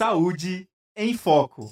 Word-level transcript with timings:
Saúde 0.00 0.66
em 0.96 1.12
Foco. 1.12 1.70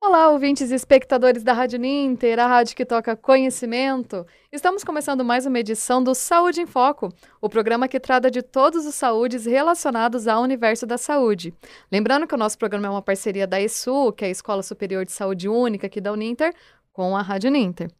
Olá, 0.00 0.30
ouvintes 0.30 0.70
e 0.70 0.74
espectadores 0.74 1.42
da 1.42 1.52
Rádio 1.52 1.78
Ninter, 1.78 2.38
a 2.38 2.46
rádio 2.46 2.74
que 2.74 2.86
toca 2.86 3.14
conhecimento. 3.14 4.26
Estamos 4.50 4.82
começando 4.82 5.22
mais 5.22 5.44
uma 5.44 5.58
edição 5.58 6.02
do 6.02 6.14
Saúde 6.14 6.62
em 6.62 6.66
Foco, 6.66 7.10
o 7.42 7.48
programa 7.50 7.86
que 7.86 8.00
trata 8.00 8.30
de 8.30 8.40
todos 8.40 8.86
os 8.86 8.94
saúdes 8.94 9.44
relacionados 9.44 10.26
ao 10.26 10.42
universo 10.42 10.86
da 10.86 10.96
saúde. 10.96 11.52
Lembrando 11.92 12.26
que 12.26 12.34
o 12.34 12.38
nosso 12.38 12.56
programa 12.56 12.86
é 12.86 12.90
uma 12.90 13.02
parceria 13.02 13.46
da 13.46 13.60
ESU, 13.60 14.14
que 14.14 14.24
é 14.24 14.28
a 14.28 14.30
Escola 14.30 14.62
Superior 14.62 15.04
de 15.04 15.12
Saúde 15.12 15.46
Única 15.46 15.88
aqui 15.88 16.00
da 16.00 16.10
Uninter, 16.10 16.54
com 16.90 17.14
a 17.14 17.20
Rádio 17.20 17.50
Ninter. 17.50 17.90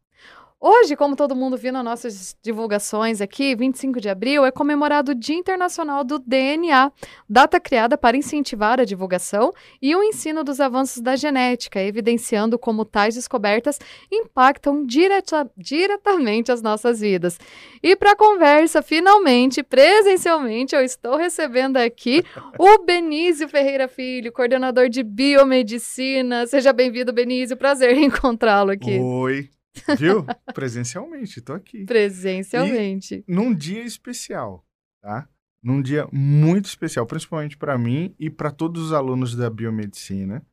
Hoje, 0.65 0.95
como 0.95 1.17
todo 1.17 1.35
mundo 1.35 1.57
viu 1.57 1.73
nas 1.73 1.83
nossas 1.85 2.37
divulgações 2.41 3.21
aqui, 3.21 3.57
25 3.57 4.01
de 4.01 4.09
abril 4.09 4.47
é 4.47 4.53
comemorado 4.53 5.11
o 5.11 5.15
Dia 5.15 5.35
Internacional 5.35 6.05
do 6.05 6.20
DNA, 6.20 6.93
data 7.29 7.59
criada 7.59 7.98
para 7.98 8.16
incentivar 8.16 8.79
a 8.79 8.84
divulgação 8.84 9.53
e 9.83 9.97
o 9.97 10.05
ensino 10.05 10.45
dos 10.45 10.61
avanços 10.61 11.03
da 11.03 11.17
genética, 11.17 11.83
evidenciando 11.83 12.56
como 12.56 12.84
tais 12.84 13.17
descobertas 13.17 13.80
impactam 14.09 14.87
direta, 14.87 15.51
diretamente 15.56 16.53
as 16.53 16.62
nossas 16.62 17.01
vidas. 17.01 17.41
E 17.83 17.97
para 17.97 18.12
a 18.12 18.17
conversa, 18.17 18.83
finalmente, 18.83 19.65
presencialmente, 19.65 20.77
eu 20.77 20.84
estou 20.84 21.17
recebendo 21.17 21.77
aqui 21.77 22.23
o 22.56 22.79
Benício 22.87 23.48
Ferreira 23.48 23.89
Filho, 23.89 24.31
coordenador 24.31 24.89
de 24.89 25.03
biomedicina. 25.03 26.47
Seja 26.47 26.73
bem-vindo, 26.73 27.12
Benício. 27.12 27.56
Prazer 27.56 27.97
em 27.97 28.05
encontrá-lo 28.06 28.70
aqui. 28.70 29.01
Oi. 29.01 29.51
Viu? 29.99 30.25
Presencialmente, 30.55 31.41
tô 31.41 31.53
aqui. 31.53 31.85
Presencialmente. 31.85 33.25
E 33.27 33.33
num 33.33 33.55
dia 33.55 33.83
especial, 33.83 34.65
tá? 35.01 35.29
Num 35.62 35.81
dia 35.81 36.09
muito 36.12 36.67
especial, 36.67 37.07
principalmente 37.07 37.56
para 37.56 37.79
mim 37.79 38.14
e 38.19 38.29
para 38.29 38.51
todos 38.51 38.87
os 38.87 38.92
alunos 38.92 39.34
da 39.37 39.48
biomedicina 39.48 40.45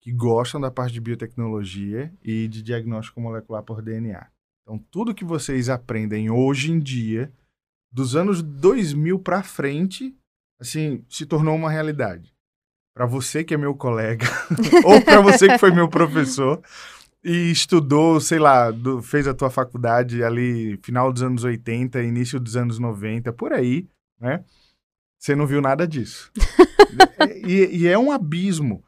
que 0.00 0.12
gostam 0.12 0.60
da 0.60 0.70
parte 0.70 0.94
de 0.94 1.00
biotecnologia 1.00 2.12
e 2.22 2.48
de 2.48 2.62
diagnóstico 2.62 3.20
molecular 3.20 3.62
por 3.62 3.82
DNA. 3.82 4.26
Então, 4.62 4.78
tudo 4.90 5.14
que 5.14 5.24
vocês 5.24 5.68
aprendem 5.68 6.30
hoje 6.30 6.72
em 6.72 6.78
dia, 6.78 7.32
dos 7.92 8.16
anos 8.16 8.42
2000 8.42 9.18
para 9.18 9.42
frente, 9.42 10.16
assim, 10.58 11.04
se 11.08 11.26
tornou 11.26 11.54
uma 11.54 11.70
realidade. 11.70 12.34
Para 12.94 13.04
você 13.04 13.44
que 13.44 13.54
é 13.54 13.56
meu 13.56 13.74
colega, 13.74 14.26
ou 14.84 15.02
para 15.02 15.20
você 15.20 15.48
que 15.48 15.58
foi 15.58 15.70
meu 15.70 15.88
professor, 15.88 16.62
e 17.22 17.50
estudou, 17.50 18.20
sei 18.20 18.38
lá, 18.38 18.70
do, 18.70 19.02
fez 19.02 19.26
a 19.28 19.34
tua 19.34 19.50
faculdade 19.50 20.22
ali 20.22 20.78
final 20.82 21.12
dos 21.12 21.22
anos 21.22 21.44
80, 21.44 22.02
início 22.02 22.40
dos 22.40 22.56
anos 22.56 22.78
90, 22.78 23.32
por 23.32 23.52
aí, 23.52 23.86
né? 24.18 24.42
Você 25.18 25.36
não 25.36 25.46
viu 25.46 25.60
nada 25.60 25.86
disso. 25.86 26.32
e, 27.46 27.82
e, 27.82 27.86
é 27.86 27.98
um 27.98 28.10
abismo. 28.10 28.82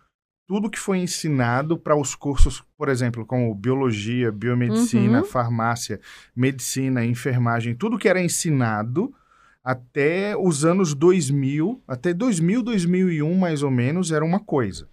Tudo 0.48 0.70
que 0.70 0.78
foi 0.78 0.98
ensinado 0.98 1.78
para 1.78 1.94
os 1.96 2.14
cursos, 2.14 2.64
por 2.76 2.88
exemplo, 2.88 3.24
como 3.26 3.54
biologia, 3.54 4.32
biomedicina, 4.32 5.20
uhum. 5.20 5.24
farmácia, 5.24 6.00
medicina, 6.34 7.04
enfermagem, 7.04 7.74
tudo 7.74 7.98
que 7.98 8.08
era 8.08 8.20
ensinado 8.20 9.14
até 9.62 10.36
os 10.36 10.64
anos 10.64 10.94
2000, 10.94 11.82
até 11.86 12.12
2000, 12.12 12.62
2001 12.62 13.34
mais 13.34 13.62
ou 13.62 13.70
menos, 13.70 14.10
era 14.10 14.24
uma 14.24 14.40
coisa. 14.40 14.88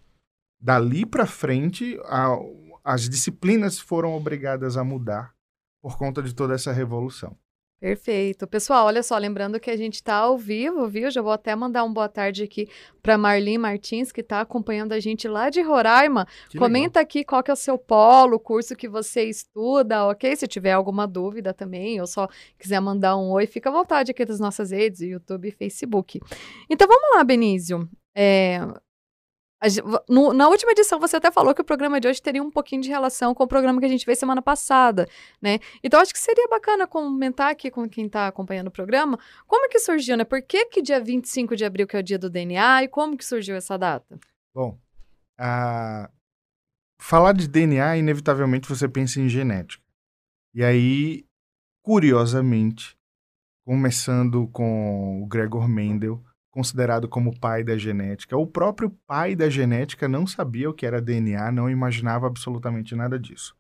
Dali 0.62 1.06
para 1.06 1.26
frente, 1.26 1.98
a, 2.04 2.38
as 2.84 3.10
disciplinas 3.10 3.80
foram 3.80 4.14
obrigadas 4.16 4.78
a 4.78 4.84
mudar 4.84 5.34
por 5.82 5.98
conta 5.98 6.22
de 6.22 6.34
toda 6.34 6.56
essa 6.56 6.72
revolução. 6.72 7.38
Perfeito. 7.80 8.46
Pessoal, 8.46 8.88
olha 8.88 9.02
só, 9.02 9.18
lembrando 9.18 9.58
que 9.58 9.72
a 9.72 9.78
gente 9.78 9.96
está 9.96 10.16
ao 10.16 10.38
vivo, 10.38 10.86
viu? 10.90 11.10
Já 11.10 11.22
vou 11.22 11.32
até 11.32 11.56
mandar 11.56 11.86
um 11.86 11.94
boa 11.94 12.10
tarde 12.10 12.44
aqui 12.44 12.68
para 13.02 13.18
Marlene 13.18 13.58
Martins, 13.58 14.12
que 14.12 14.20
está 14.20 14.42
acompanhando 14.42 14.92
a 14.92 15.00
gente 15.00 15.30
lá 15.30 15.50
de 15.50 15.62
Roraima. 15.62 16.28
Que 16.50 16.58
Comenta 16.58 17.00
legal. 17.00 17.04
aqui 17.04 17.24
qual 17.24 17.42
que 17.42 17.50
é 17.50 17.54
o 17.54 17.58
seu 17.58 17.78
polo, 17.78 18.36
o 18.36 18.40
curso 18.40 18.76
que 18.76 18.90
você 18.90 19.24
estuda, 19.24 20.06
ok? 20.08 20.36
Se 20.36 20.46
tiver 20.46 20.74
alguma 20.74 21.08
dúvida 21.08 21.54
também, 21.54 22.02
ou 22.02 22.08
só 22.08 22.28
quiser 22.58 22.82
mandar 22.82 23.16
um 23.16 23.32
oi, 23.32 23.48
fica 23.48 23.70
à 23.70 23.74
vontade 23.74 24.12
aqui 24.12 24.26
das 24.26 24.42
nossas 24.42 24.72
redes, 24.72 25.00
YouTube 25.00 25.48
e 25.48 25.52
Facebook. 25.52 26.20
Então 26.70 26.86
vamos 26.86 27.16
lá, 27.16 27.24
Benício. 27.24 27.88
É, 28.14 28.60
no, 30.08 30.34
na 30.34 30.48
última 30.48 30.72
edição, 30.72 31.00
você 31.00 31.18
até 31.18 31.30
falou 31.32 31.54
que 31.54 31.62
o 31.62 31.66
programa 31.66 32.00
de 32.00 32.08
hoje 32.08 32.22
teria 32.22 32.42
um 32.42 32.50
pouquinho 32.50 32.82
de 32.82 32.90
relação 32.90 33.34
com 33.36 33.44
o 33.44 33.48
programa 33.48 33.80
que 33.80 33.86
a 33.86 33.90
gente 33.90 34.06
fez 34.06 34.18
semana 34.18 34.42
passada, 34.42 35.08
né? 35.42 35.60
Então, 35.84 36.00
acho 36.00 36.14
que 36.14 36.20
seria 36.20 36.48
bacana 36.48 36.88
comentar 36.88 37.52
aqui 37.52 37.70
com 37.70 37.88
quem 37.90 38.06
está 38.06 38.28
acompanhando 38.28 38.68
o 38.68 38.72
programa 38.72 39.20
como 39.46 39.66
é 39.66 39.70
que 39.70 39.80
surgiu, 39.80 40.16
né? 40.16 40.24
Por 40.24 40.42
que, 40.42 40.66
que 40.68 40.82
dia 40.82 41.00
25 41.00 41.56
de 41.56 41.66
abril, 41.66 41.88
que 41.88 41.98
é 41.98 42.00
o 42.00 42.04
dia 42.04 42.18
do 42.18 42.30
DNA, 42.30 42.84
e 42.84 42.88
como 42.88 43.18
que 43.18 43.26
surgiu 43.26 43.56
essa 43.56 43.78
data? 43.78 44.20
Bom, 44.54 44.78
falar 47.00 47.34
de 47.34 47.48
DNA, 47.48 47.98
inevitavelmente 47.98 48.68
você 48.68 48.88
pensa 48.88 49.20
em 49.20 49.28
genética. 49.28 49.84
E 50.54 50.64
aí, 50.64 51.26
curiosamente, 51.84 52.98
começando 53.66 54.48
com 54.48 55.22
o 55.22 55.28
Gregor 55.28 55.68
Mendel, 55.68 56.24
considerado 56.52 57.08
como 57.08 57.38
pai 57.40 57.64
da 57.64 57.78
genética. 57.78 58.38
O 58.38 58.48
próprio 58.48 58.90
pai 59.06 59.36
da 59.36 59.50
genética 59.50 60.08
não 60.08 60.26
sabia 60.26 60.70
o 60.70 60.74
que 60.74 60.86
era 60.86 61.02
DNA, 61.02 61.52
não 61.52 61.70
imaginava 61.70 62.28
absolutamente 62.28 62.96
nada 62.96 63.20
disso. 63.20 63.56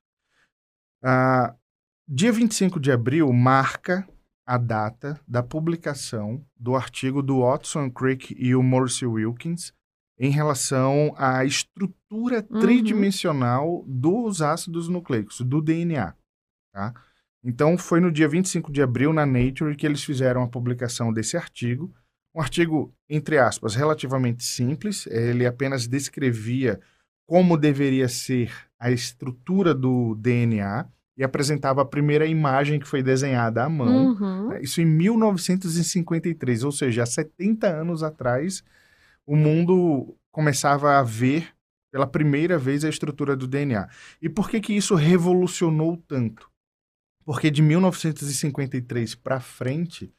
Ah, 1.03 1.55
dia 2.07 2.31
25 2.31 2.79
de 2.79 2.91
abril 2.91 3.31
marca 3.31 4.07
a 4.45 4.57
data 4.57 5.19
da 5.27 5.43
publicação 5.43 6.43
do 6.57 6.75
artigo 6.75 7.21
do 7.21 7.41
Watson 7.41 7.89
Crick 7.91 8.35
e 8.37 8.55
o 8.55 8.63
Morse 8.63 9.05
Wilkins 9.05 9.71
em 10.19 10.31
relação 10.31 11.13
à 11.17 11.45
estrutura 11.45 12.45
uhum. 12.49 12.59
tridimensional 12.59 13.85
dos 13.87 14.41
ácidos 14.41 14.89
nucleicos, 14.89 15.39
do 15.41 15.61
DNA. 15.61 16.13
Tá? 16.73 16.93
Então, 17.43 17.77
foi 17.77 18.01
no 18.01 18.11
dia 18.11 18.27
25 18.27 18.71
de 18.71 18.81
abril, 18.81 19.13
na 19.13 19.25
Nature, 19.25 19.75
que 19.75 19.85
eles 19.85 20.03
fizeram 20.03 20.43
a 20.43 20.47
publicação 20.47 21.13
desse 21.13 21.37
artigo, 21.37 21.93
um 22.33 22.41
artigo, 22.41 22.93
entre 23.09 23.37
aspas, 23.37 23.75
relativamente 23.75 24.43
simples. 24.43 25.07
Ele 25.07 25.45
apenas 25.45 25.87
descrevia 25.87 26.79
como 27.27 27.57
deveria 27.57 28.07
ser 28.07 28.51
a 28.79 28.91
estrutura 28.91 29.73
do 29.73 30.15
DNA 30.15 30.87
e 31.17 31.23
apresentava 31.23 31.81
a 31.81 31.85
primeira 31.85 32.25
imagem 32.25 32.79
que 32.79 32.87
foi 32.87 33.03
desenhada 33.03 33.63
à 33.63 33.69
mão. 33.69 34.13
Uhum. 34.13 34.49
Né, 34.49 34.61
isso 34.61 34.79
em 34.79 34.85
1953, 34.85 36.63
ou 36.63 36.71
seja, 36.71 37.03
há 37.03 37.05
70 37.05 37.67
anos 37.67 38.03
atrás, 38.03 38.63
o 39.25 39.35
mundo 39.35 40.15
começava 40.31 40.97
a 40.97 41.03
ver 41.03 41.49
pela 41.91 42.07
primeira 42.07 42.57
vez 42.57 42.85
a 42.85 42.89
estrutura 42.89 43.35
do 43.35 43.47
DNA. 43.47 43.89
E 44.21 44.29
por 44.29 44.49
que 44.49 44.61
que 44.61 44.73
isso 44.73 44.95
revolucionou 44.95 45.97
tanto? 46.07 46.49
Porque 47.25 47.51
de 47.51 47.61
1953 47.61 49.15
para 49.15 49.39
frente, 49.39 50.13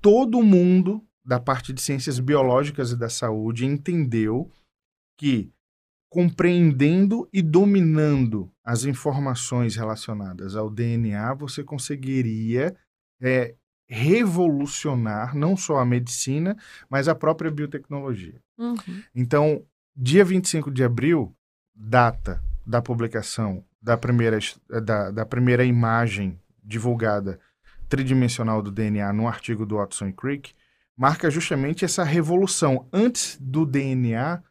todo 0.00 0.42
mundo 0.42 1.04
da 1.28 1.38
parte 1.38 1.74
de 1.74 1.82
ciências 1.82 2.18
biológicas 2.18 2.90
e 2.90 2.96
da 2.96 3.10
saúde 3.10 3.66
entendeu 3.66 4.50
que 5.18 5.52
compreendendo 6.10 7.28
e 7.30 7.42
dominando 7.42 8.50
as 8.64 8.84
informações 8.84 9.76
relacionadas 9.76 10.56
ao 10.56 10.70
DNA, 10.70 11.34
você 11.34 11.62
conseguiria 11.62 12.74
é, 13.20 13.54
revolucionar 13.86 15.36
não 15.36 15.54
só 15.54 15.76
a 15.76 15.84
medicina, 15.84 16.56
mas 16.88 17.08
a 17.08 17.14
própria 17.14 17.50
biotecnologia. 17.50 18.40
Uhum. 18.56 19.02
Então, 19.14 19.62
dia 19.94 20.24
25 20.24 20.70
de 20.70 20.82
abril, 20.82 21.36
data 21.74 22.42
da 22.64 22.80
publicação 22.80 23.62
da 23.82 23.98
primeira, 23.98 24.38
da, 24.82 25.10
da 25.10 25.26
primeira 25.26 25.62
imagem 25.62 26.40
divulgada 26.64 27.38
tridimensional 27.86 28.62
do 28.62 28.70
DNA 28.70 29.12
no 29.12 29.28
artigo 29.28 29.66
do 29.66 29.76
Watson 29.76 30.10
Crick, 30.10 30.54
marca 30.98 31.30
justamente 31.30 31.84
essa 31.84 32.02
revolução. 32.02 32.88
Antes 32.92 33.38
do 33.40 33.64
DNA, 33.64 34.42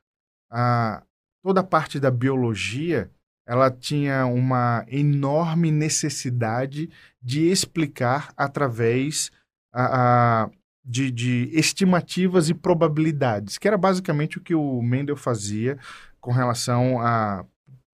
a, 0.49 1.03
toda 1.43 1.59
a 1.59 1.63
parte 1.63 1.99
da 1.99 2.09
biologia 2.09 3.11
ela 3.45 3.71
tinha 3.71 4.25
uma 4.25 4.85
enorme 4.89 5.71
necessidade 5.71 6.89
de 7.21 7.49
explicar 7.49 8.33
através 8.35 9.31
a, 9.73 10.43
a 10.43 10.49
de, 10.83 11.11
de, 11.11 11.49
estimativas 11.53 12.49
e 12.49 12.53
probabilidades, 12.53 13.57
que 13.57 13.67
era 13.67 13.77
basicamente 13.77 14.37
o 14.37 14.41
que 14.41 14.55
o 14.55 14.81
Mendel 14.81 15.17
fazia 15.17 15.77
com 16.19 16.31
relação 16.31 17.01
à 17.01 17.45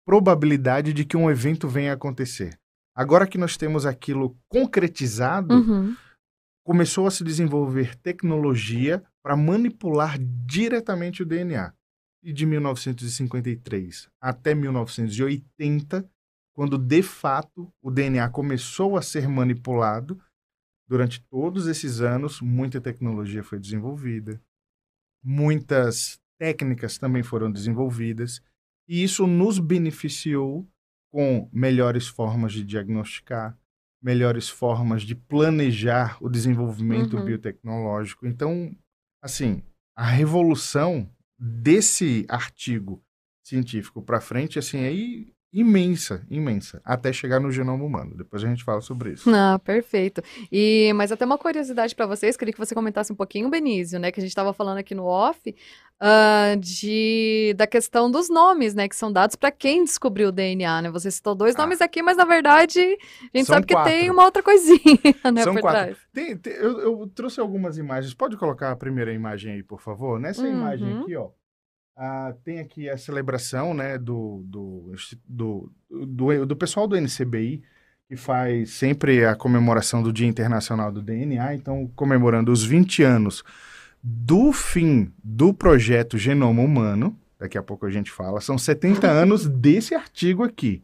probabilidade 0.04 0.92
de 0.92 1.04
que 1.04 1.16
um 1.16 1.30
evento 1.30 1.68
venha 1.68 1.92
a 1.92 1.94
acontecer. 1.94 2.56
Agora 2.94 3.26
que 3.26 3.38
nós 3.38 3.56
temos 3.56 3.86
aquilo 3.86 4.36
concretizado, 4.48 5.54
uhum 5.54 5.96
começou 6.70 7.08
a 7.08 7.10
se 7.10 7.24
desenvolver 7.24 7.96
tecnologia 7.96 9.02
para 9.20 9.36
manipular 9.36 10.16
diretamente 10.46 11.20
o 11.20 11.26
DNA. 11.26 11.74
E 12.22 12.32
de 12.32 12.46
1953 12.46 14.08
até 14.20 14.54
1980, 14.54 16.08
quando 16.54 16.78
de 16.78 17.02
fato 17.02 17.74
o 17.82 17.90
DNA 17.90 18.28
começou 18.30 18.96
a 18.96 19.02
ser 19.02 19.28
manipulado, 19.28 20.22
durante 20.88 21.20
todos 21.24 21.66
esses 21.66 22.00
anos, 22.00 22.40
muita 22.40 22.80
tecnologia 22.80 23.42
foi 23.42 23.58
desenvolvida, 23.58 24.40
muitas 25.24 26.20
técnicas 26.38 26.98
também 26.98 27.24
foram 27.24 27.50
desenvolvidas, 27.50 28.40
e 28.86 29.02
isso 29.02 29.26
nos 29.26 29.58
beneficiou 29.58 30.64
com 31.12 31.50
melhores 31.52 32.06
formas 32.06 32.52
de 32.52 32.62
diagnosticar, 32.64 33.58
melhores 34.02 34.48
formas 34.48 35.02
de 35.02 35.14
planejar 35.14 36.16
o 36.20 36.28
desenvolvimento 36.28 37.16
Uhum. 37.16 37.24
biotecnológico. 37.24 38.26
Então, 38.26 38.74
assim, 39.22 39.62
a 39.96 40.04
revolução 40.06 41.10
desse 41.38 42.24
artigo 42.28 43.02
científico 43.44 44.02
para 44.02 44.20
frente, 44.20 44.58
assim, 44.58 44.78
i- 44.78 45.34
imensa, 45.52 46.24
imensa, 46.30 46.80
até 46.84 47.12
chegar 47.12 47.40
no 47.40 47.50
genoma 47.50 47.84
humano. 47.84 48.14
Depois 48.16 48.42
a 48.44 48.46
gente 48.48 48.62
fala 48.64 48.80
sobre 48.80 49.12
isso. 49.12 49.28
Ah, 49.34 49.58
perfeito. 49.58 50.22
E 50.52 50.92
mas 50.94 51.10
até 51.10 51.24
uma 51.24 51.38
curiosidade 51.38 51.94
para 51.94 52.06
vocês, 52.06 52.36
queria 52.36 52.52
que 52.52 52.58
você 52.58 52.74
comentasse 52.74 53.12
um 53.12 53.16
pouquinho, 53.16 53.48
Benício, 53.50 53.98
né, 53.98 54.12
que 54.12 54.20
a 54.20 54.22
gente 54.22 54.30
estava 54.30 54.52
falando 54.52 54.78
aqui 54.78 54.94
no 54.94 55.04
off, 55.04 55.54
ah, 55.98 56.54
de 56.58 57.52
da 57.56 57.66
questão 57.66 58.10
dos 58.10 58.28
nomes, 58.30 58.74
né, 58.74 58.88
que 58.88 58.94
são 58.96 59.12
dados 59.12 59.34
para 59.36 59.50
quem 59.50 59.82
descobriu 59.84 60.28
o 60.28 60.32
DNA, 60.32 60.82
né? 60.82 60.90
Você 60.90 61.10
citou 61.10 61.34
dois 61.34 61.54
Ah. 61.56 61.62
nomes 61.62 61.80
aqui, 61.80 62.02
mas 62.02 62.16
na 62.16 62.24
verdade 62.24 62.78
a 62.80 63.36
gente 63.38 63.46
São 63.46 63.54
sabe 63.56 63.66
que 63.66 63.74
tem 63.82 63.98
quatro. 64.06 64.12
uma 64.12 64.24
outra 64.24 64.42
coisinha, 64.42 64.78
né, 65.34 65.42
São 65.42 65.54
por 65.54 65.62
quatro. 65.62 65.80
trás. 65.80 65.98
Tem- 66.12 66.36
tem- 66.36 66.52
eu, 66.54 66.80
eu 66.80 67.10
trouxe 67.14 67.40
algumas 67.40 67.76
imagens. 67.78 68.14
Pode 68.14 68.36
colocar 68.36 68.70
a 68.70 68.76
primeira 68.76 69.12
imagem 69.12 69.52
aí, 69.54 69.62
por 69.62 69.80
favor? 69.80 70.18
Nessa 70.20 70.42
Uhum. 70.42 70.52
imagem 70.52 70.98
aqui, 71.00 71.16
ó. 71.16 71.28
Ah, 71.96 72.34
tem 72.44 72.58
aqui 72.58 72.88
a 72.88 72.96
celebração, 72.96 73.74
né, 73.74 73.98
do, 73.98 74.42
do, 74.46 74.92
do, 75.28 75.72
do, 75.90 76.46
do 76.46 76.56
pessoal 76.56 76.86
do 76.88 76.96
NCBI, 76.96 77.62
que 78.08 78.16
faz 78.16 78.70
sempre 78.70 79.24
a 79.24 79.34
comemoração 79.36 80.02
do 80.02 80.12
Dia 80.12 80.26
Internacional 80.26 80.90
do 80.90 81.02
DNA, 81.02 81.54
então 81.54 81.90
comemorando 81.94 82.50
os 82.50 82.64
20 82.64 83.02
anos 83.02 83.44
do 84.02 84.52
fim 84.52 85.12
do 85.22 85.52
projeto 85.52 86.16
Genoma 86.16 86.62
Humano, 86.62 87.16
daqui 87.38 87.58
a 87.58 87.62
pouco 87.62 87.86
a 87.86 87.90
gente 87.90 88.10
fala, 88.10 88.40
são 88.40 88.56
70 88.56 89.06
anos 89.10 89.46
desse 89.46 89.94
artigo 89.94 90.42
aqui. 90.42 90.82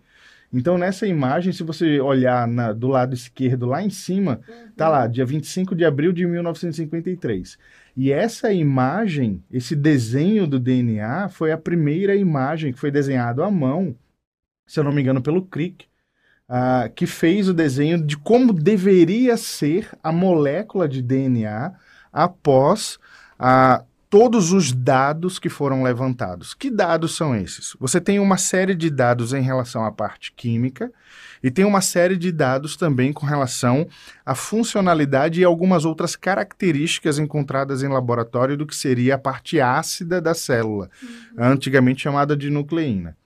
Então, 0.52 0.78
nessa 0.78 1.06
imagem, 1.06 1.52
se 1.52 1.62
você 1.64 2.00
olhar 2.00 2.46
na- 2.46 2.72
do 2.72 2.86
lado 2.86 3.14
esquerdo, 3.14 3.66
lá 3.66 3.82
em 3.82 3.90
cima, 3.90 4.40
tá 4.76 4.88
lá, 4.88 5.06
dia 5.06 5.24
25 5.26 5.74
de 5.74 5.84
abril 5.84 6.12
de 6.12 6.24
1953. 6.24 7.58
E 7.96 8.12
essa 8.12 8.52
imagem, 8.52 9.42
esse 9.50 9.74
desenho 9.74 10.46
do 10.46 10.60
DNA, 10.60 11.30
foi 11.30 11.50
a 11.50 11.56
primeira 11.56 12.14
imagem 12.14 12.72
que 12.72 12.78
foi 12.78 12.90
desenhado 12.90 13.42
à 13.42 13.50
mão, 13.50 13.96
se 14.66 14.78
eu 14.78 14.84
não 14.84 14.92
me 14.92 15.00
engano, 15.00 15.22
pelo 15.22 15.46
Crick, 15.46 15.86
ah, 16.46 16.90
que 16.94 17.06
fez 17.06 17.48
o 17.48 17.54
desenho 17.54 18.04
de 18.04 18.16
como 18.18 18.52
deveria 18.52 19.36
ser 19.38 19.90
a 20.02 20.12
molécula 20.12 20.86
de 20.86 21.00
DNA 21.00 21.72
após 22.12 22.98
ah, 23.38 23.82
todos 24.08 24.52
os 24.52 24.72
dados 24.72 25.38
que 25.38 25.48
foram 25.48 25.82
levantados. 25.82 26.54
Que 26.54 26.70
dados 26.70 27.16
são 27.16 27.34
esses? 27.34 27.76
Você 27.80 28.00
tem 28.00 28.18
uma 28.18 28.36
série 28.36 28.74
de 28.74 28.90
dados 28.90 29.32
em 29.32 29.42
relação 29.42 29.84
à 29.84 29.90
parte 29.90 30.32
química 30.32 30.92
e 31.42 31.50
tem 31.50 31.64
uma 31.64 31.80
série 31.80 32.16
de 32.16 32.30
dados 32.30 32.76
também 32.76 33.12
com 33.12 33.26
relação 33.26 33.86
à 34.24 34.34
funcionalidade 34.34 35.40
e 35.40 35.44
algumas 35.44 35.84
outras 35.84 36.16
características 36.16 37.18
encontradas 37.18 37.82
em 37.82 37.88
laboratório 37.88 38.56
do 38.56 38.66
que 38.66 38.76
seria 38.76 39.16
a 39.16 39.18
parte 39.18 39.60
ácida 39.60 40.20
da 40.20 40.34
célula, 40.34 40.90
antigamente 41.36 42.02
chamada 42.02 42.36
de 42.36 42.50
nucleína. 42.50 43.16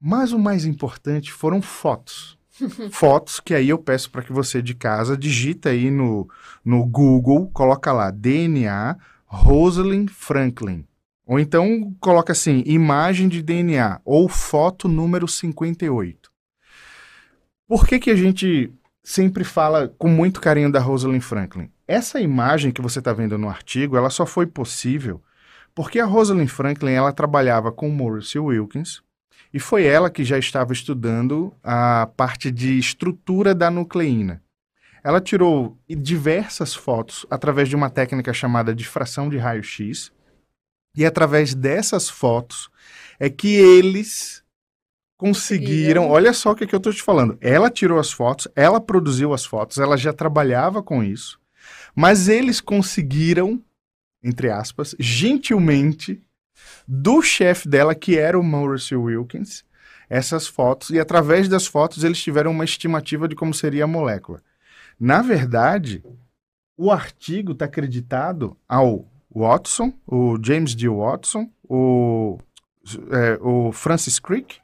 Mas 0.00 0.32
o 0.32 0.38
mais 0.38 0.64
importante 0.64 1.32
foram 1.32 1.60
fotos. 1.60 2.38
fotos 2.90 3.40
que 3.40 3.54
aí 3.54 3.68
eu 3.68 3.78
peço 3.78 4.10
para 4.10 4.22
que 4.22 4.32
você 4.32 4.60
de 4.62 4.74
casa 4.74 5.16
digita 5.16 5.70
aí 5.70 5.90
no, 5.90 6.28
no 6.64 6.84
Google, 6.84 7.48
coloca 7.52 7.92
lá 7.92 8.10
DNA 8.10 8.96
Rosalind 9.28 10.08
Franklin. 10.08 10.86
Ou 11.26 11.38
então 11.38 11.94
coloca 12.00 12.32
assim, 12.32 12.62
imagem 12.64 13.28
de 13.28 13.42
DNA 13.42 14.00
ou 14.04 14.28
foto 14.28 14.88
número 14.88 15.28
58. 15.28 16.30
Por 17.68 17.86
que, 17.86 17.98
que 17.98 18.10
a 18.10 18.16
gente 18.16 18.72
sempre 19.04 19.44
fala 19.44 19.94
com 19.98 20.08
muito 20.08 20.40
carinho 20.40 20.72
da 20.72 20.80
Rosalind 20.80 21.20
Franklin? 21.20 21.70
Essa 21.86 22.18
imagem 22.18 22.72
que 22.72 22.80
você 22.80 22.98
está 22.98 23.12
vendo 23.12 23.36
no 23.36 23.48
artigo, 23.48 23.96
ela 23.96 24.08
só 24.08 24.24
foi 24.24 24.46
possível 24.46 25.22
porque 25.74 26.00
a 26.00 26.06
Rosalind 26.06 26.48
Franklin 26.48 26.92
ela 26.92 27.12
trabalhava 27.12 27.70
com 27.70 27.88
Morris 27.88 28.34
Wilkins 28.34 29.02
e 29.52 29.60
foi 29.60 29.84
ela 29.84 30.10
que 30.10 30.24
já 30.24 30.38
estava 30.38 30.72
estudando 30.72 31.54
a 31.62 32.08
parte 32.16 32.50
de 32.50 32.78
estrutura 32.78 33.54
da 33.54 33.70
nucleína. 33.70 34.42
Ela 35.08 35.22
tirou 35.22 35.78
diversas 35.88 36.74
fotos 36.74 37.24
através 37.30 37.66
de 37.66 37.74
uma 37.74 37.88
técnica 37.88 38.30
chamada 38.34 38.74
difração 38.74 39.30
de 39.30 39.38
raio-x. 39.38 40.12
E 40.94 41.06
através 41.06 41.54
dessas 41.54 42.10
fotos 42.10 42.68
é 43.18 43.30
que 43.30 43.56
eles 43.56 44.44
conseguiram. 45.16 46.10
Olha 46.10 46.34
só 46.34 46.50
o 46.50 46.54
que, 46.54 46.66
que 46.66 46.74
eu 46.74 46.76
estou 46.76 46.92
te 46.92 47.02
falando. 47.02 47.38
Ela 47.40 47.70
tirou 47.70 47.98
as 47.98 48.12
fotos, 48.12 48.48
ela 48.54 48.82
produziu 48.82 49.32
as 49.32 49.46
fotos, 49.46 49.78
ela 49.78 49.96
já 49.96 50.12
trabalhava 50.12 50.82
com 50.82 51.02
isso. 51.02 51.40
Mas 51.96 52.28
eles 52.28 52.60
conseguiram, 52.60 53.64
entre 54.22 54.50
aspas, 54.50 54.94
gentilmente, 54.98 56.22
do 56.86 57.22
chefe 57.22 57.66
dela, 57.66 57.94
que 57.94 58.18
era 58.18 58.38
o 58.38 58.44
Maurice 58.44 58.94
Wilkins, 58.94 59.64
essas 60.10 60.46
fotos. 60.46 60.90
E 60.90 61.00
através 61.00 61.48
das 61.48 61.66
fotos 61.66 62.04
eles 62.04 62.22
tiveram 62.22 62.50
uma 62.50 62.66
estimativa 62.66 63.26
de 63.26 63.34
como 63.34 63.54
seria 63.54 63.84
a 63.84 63.86
molécula. 63.86 64.42
Na 64.98 65.22
verdade, 65.22 66.02
o 66.76 66.90
artigo 66.90 67.52
está 67.52 67.66
acreditado 67.66 68.56
ao 68.68 69.04
Watson, 69.34 69.92
o 70.06 70.36
James 70.42 70.74
D. 70.74 70.88
Watson, 70.88 71.48
o, 71.62 72.38
é, 73.10 73.38
o 73.40 73.72
Francis 73.72 74.18
Crick 74.18 74.56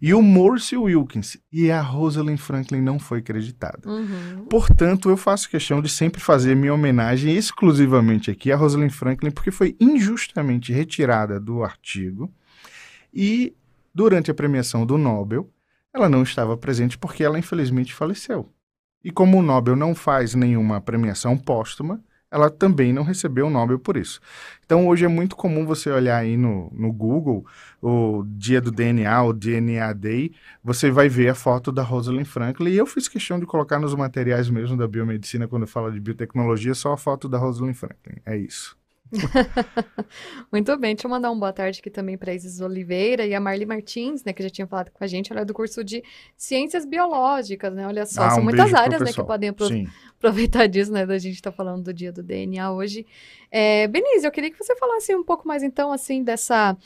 e 0.00 0.12
o 0.12 0.22
Morse 0.22 0.76
Wilkins. 0.76 1.36
E 1.52 1.70
a 1.70 1.80
Rosalind 1.80 2.38
Franklin 2.38 2.80
não 2.80 2.98
foi 2.98 3.18
acreditada. 3.18 3.88
Uhum. 3.88 4.46
Portanto, 4.48 5.08
eu 5.08 5.16
faço 5.16 5.48
questão 5.48 5.80
de 5.80 5.88
sempre 5.88 6.20
fazer 6.20 6.54
minha 6.54 6.74
homenagem 6.74 7.34
exclusivamente 7.34 8.30
aqui 8.30 8.50
a 8.52 8.56
Rosalind 8.56 8.90
Franklin, 8.90 9.30
porque 9.30 9.50
foi 9.50 9.76
injustamente 9.80 10.72
retirada 10.72 11.40
do 11.40 11.62
artigo 11.62 12.32
e, 13.12 13.54
durante 13.94 14.30
a 14.30 14.34
premiação 14.34 14.84
do 14.84 14.98
Nobel, 14.98 15.50
ela 15.92 16.08
não 16.08 16.22
estava 16.22 16.56
presente 16.56 16.98
porque 16.98 17.24
ela 17.24 17.38
infelizmente 17.38 17.94
faleceu. 17.94 18.50
E 19.06 19.12
como 19.12 19.38
o 19.38 19.42
Nobel 19.42 19.76
não 19.76 19.94
faz 19.94 20.34
nenhuma 20.34 20.80
premiação 20.80 21.38
póstuma, 21.38 22.02
ela 22.28 22.50
também 22.50 22.92
não 22.92 23.04
recebeu 23.04 23.46
o 23.46 23.50
Nobel 23.50 23.78
por 23.78 23.96
isso. 23.96 24.20
Então 24.64 24.88
hoje 24.88 25.04
é 25.04 25.08
muito 25.08 25.36
comum 25.36 25.64
você 25.64 25.88
olhar 25.88 26.16
aí 26.16 26.36
no, 26.36 26.72
no 26.74 26.92
Google 26.92 27.46
o 27.80 28.24
dia 28.26 28.60
do 28.60 28.72
DNA, 28.72 29.22
o 29.22 29.32
DNA 29.32 29.92
Day, 29.92 30.32
você 30.60 30.90
vai 30.90 31.08
ver 31.08 31.28
a 31.28 31.36
foto 31.36 31.70
da 31.70 31.84
Rosalind 31.84 32.26
Franklin. 32.26 32.72
E 32.72 32.76
eu 32.76 32.84
fiz 32.84 33.06
questão 33.06 33.38
de 33.38 33.46
colocar 33.46 33.78
nos 33.78 33.94
materiais 33.94 34.50
mesmo 34.50 34.76
da 34.76 34.88
biomedicina, 34.88 35.46
quando 35.46 35.68
fala 35.68 35.92
de 35.92 36.00
biotecnologia, 36.00 36.74
só 36.74 36.92
a 36.92 36.96
foto 36.96 37.28
da 37.28 37.38
Rosalind 37.38 37.76
Franklin. 37.76 38.16
É 38.26 38.36
isso. 38.36 38.76
Muito 40.52 40.76
bem, 40.76 40.94
deixa 40.94 41.06
eu 41.06 41.10
mandar 41.10 41.30
um 41.30 41.38
boa 41.38 41.52
tarde 41.52 41.80
aqui 41.80 41.90
também 41.90 42.16
para 42.16 42.34
Isis 42.34 42.60
Oliveira 42.60 43.24
e 43.26 43.34
a 43.34 43.40
Marli 43.40 43.64
Martins, 43.66 44.24
né, 44.24 44.32
que 44.32 44.42
já 44.42 44.50
tinha 44.50 44.66
falado 44.66 44.90
com 44.90 45.02
a 45.02 45.06
gente, 45.06 45.30
ela 45.32 45.42
é 45.42 45.44
do 45.44 45.54
curso 45.54 45.82
de 45.84 46.02
Ciências 46.36 46.84
Biológicas, 46.84 47.72
né? 47.74 47.86
Olha 47.86 48.04
só, 48.06 48.24
Ah, 48.24 48.30
são 48.30 48.40
um 48.40 48.44
muitas 48.44 48.72
áreas, 48.74 49.00
né, 49.00 49.12
que 49.12 49.22
podem 49.22 49.50
apro- 49.50 49.68
Sim. 49.68 49.86
aproveitar 50.18 50.66
disso, 50.66 50.92
né, 50.92 51.06
da 51.06 51.18
gente 51.18 51.40
tá 51.40 51.52
falando 51.52 51.84
do 51.84 51.94
dia 51.94 52.12
do 52.12 52.22
DNA 52.22 52.72
hoje. 52.72 53.06
É, 53.50 53.86
Benício, 53.88 54.26
eu 54.26 54.32
queria 54.32 54.50
que 54.50 54.58
você 54.58 54.74
falasse 54.76 55.14
um 55.14 55.24
pouco 55.24 55.46
mais, 55.46 55.62
então, 55.62 55.92
assim, 55.92 56.22
dessa, 56.22 56.76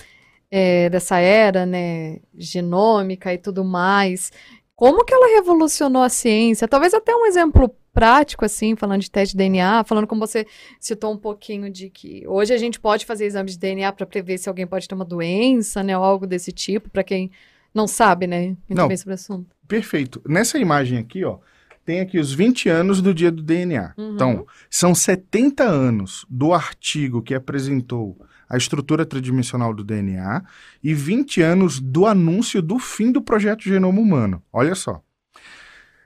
é, 0.50 0.88
dessa 0.90 1.18
era, 1.18 1.64
né, 1.64 2.18
genômica 2.36 3.32
e 3.32 3.38
tudo 3.38 3.64
mais. 3.64 4.30
Como 4.76 5.04
que 5.04 5.12
ela 5.12 5.36
revolucionou 5.36 6.02
a 6.02 6.08
ciência? 6.08 6.66
Talvez 6.66 6.94
até 6.94 7.14
um 7.14 7.26
exemplo 7.26 7.74
prático, 7.92 8.44
assim, 8.44 8.76
falando 8.76 9.00
de 9.00 9.11
teste 9.11 9.35
de 9.35 9.38
DNA, 9.38 9.85
falando 9.85 10.06
como 10.06 10.20
você 10.20 10.47
citou 10.78 11.12
um 11.12 11.16
pouquinho 11.16 11.70
de 11.70 11.90
que 11.90 12.25
hoje 12.26 12.54
a 12.54 12.59
gente 12.59 12.78
pode 12.78 13.04
fazer 13.04 13.25
exames 13.26 13.52
de 13.52 13.59
DNA 13.59 13.92
para 13.92 14.06
prever 14.06 14.38
se 14.38 14.49
alguém 14.49 14.66
pode 14.66 14.87
ter 14.87 14.94
uma 14.94 15.04
doença, 15.04 15.82
né, 15.82 15.97
ou 15.97 16.04
algo 16.04 16.26
desse 16.26 16.52
tipo, 16.52 16.88
para 16.88 17.02
quem 17.02 17.30
não 17.75 17.87
sabe, 17.87 18.26
né, 18.26 18.47
muito 18.47 18.75
Não. 18.75 18.88
bem 18.88 18.97
sobre 18.97 19.12
o 19.12 19.14
assunto. 19.14 19.54
Perfeito. 19.66 20.20
Nessa 20.26 20.59
imagem 20.59 20.99
aqui, 20.99 21.25
ó, 21.25 21.38
tem 21.85 22.00
aqui 22.00 22.18
os 22.18 22.32
20 22.32 22.68
anos 22.68 23.00
do 23.00 23.12
dia 23.12 23.30
do 23.30 23.42
DNA. 23.42 23.94
Uhum. 23.97 24.14
Então, 24.14 24.47
são 24.68 24.94
70 24.94 25.64
anos 25.64 26.26
do 26.28 26.52
artigo 26.52 27.23
que 27.23 27.35
apresentou 27.35 28.16
a 28.49 28.56
estrutura 28.56 29.06
tridimensional 29.06 29.73
do 29.73 29.85
DNA 29.85 30.42
e 30.82 30.92
20 30.92 31.40
anos 31.40 31.80
do 31.80 32.06
anúncio 32.06 32.61
do 32.61 32.78
fim 32.78 33.12
do 33.12 33.23
projeto 33.23 33.62
Genoma 33.62 34.00
Humano. 34.00 34.42
Olha 34.52 34.75
só. 34.75 35.00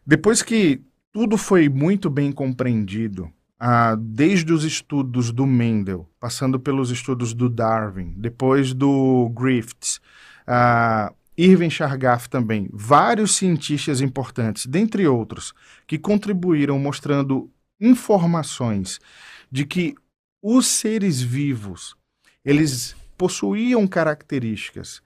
Depois 0.06 0.42
que 0.42 0.82
tudo 1.14 1.38
foi 1.38 1.68
muito 1.68 2.10
bem 2.10 2.32
compreendido, 2.32 3.32
ah, 3.56 3.94
desde 3.96 4.52
os 4.52 4.64
estudos 4.64 5.30
do 5.30 5.46
Mendel, 5.46 6.10
passando 6.18 6.58
pelos 6.58 6.90
estudos 6.90 7.32
do 7.32 7.48
Darwin, 7.48 8.12
depois 8.16 8.74
do 8.74 9.28
Griffiths, 9.28 10.00
ah, 10.44 11.12
Irving 11.38 11.70
Chargaff 11.70 12.28
também, 12.28 12.68
vários 12.72 13.36
cientistas 13.36 14.00
importantes, 14.00 14.66
dentre 14.66 15.06
outros, 15.06 15.54
que 15.86 15.98
contribuíram 15.98 16.80
mostrando 16.80 17.48
informações 17.80 18.98
de 19.52 19.64
que 19.64 19.94
os 20.42 20.66
seres 20.66 21.22
vivos, 21.22 21.94
eles 22.44 22.96
possuíam 23.16 23.86
características, 23.86 25.00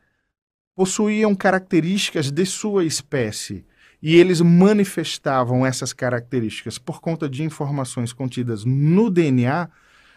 possuíam 0.75 1.35
características 1.35 2.31
de 2.31 2.47
sua 2.47 2.87
espécie, 2.87 3.63
e 4.03 4.17
eles 4.17 4.41
manifestavam 4.41 5.67
essas 5.67 5.93
características 5.93 6.79
por 6.79 7.01
conta 7.01 7.29
de 7.29 7.43
informações 7.43 8.13
contidas 8.13 8.65
no 8.65 9.11
DNA, 9.11 9.69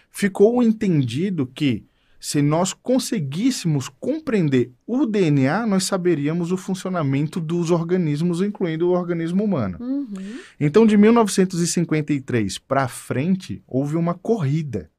ficou 0.10 0.62
entendido 0.62 1.48
que 1.48 1.86
se 2.20 2.40
nós 2.40 2.72
conseguíssemos 2.72 3.90
compreender 3.90 4.72
o 4.86 5.08
DNA, 5.08 5.66
nós 5.66 5.86
saberíamos 5.86 6.52
o 6.52 6.58
funcionamento 6.58 7.40
dos 7.40 7.72
organismos, 7.72 8.44
incluindo 8.44 8.88
o 8.88 8.92
organismo 8.92 9.44
humano. 9.44 9.80
Uhum. 9.80 10.40
Então, 10.60 10.86
de 10.86 10.96
1953 10.98 12.60
para 12.60 12.88
frente, 12.88 13.64
houve 13.68 13.96
uma 13.96 14.14
corrida. 14.14 14.92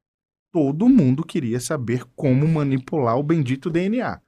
Todo 0.50 0.88
mundo 0.88 1.24
queria 1.24 1.60
saber 1.60 2.04
como 2.16 2.46
manipular 2.48 3.16
o 3.16 3.22
bendito 3.22 3.70
DNA. 3.70 4.20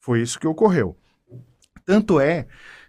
Foi 0.00 0.22
isso 0.22 0.38
que 0.38 0.46
ocorreu. 0.46 0.96
Tanto 1.84 2.20
é 2.20 2.46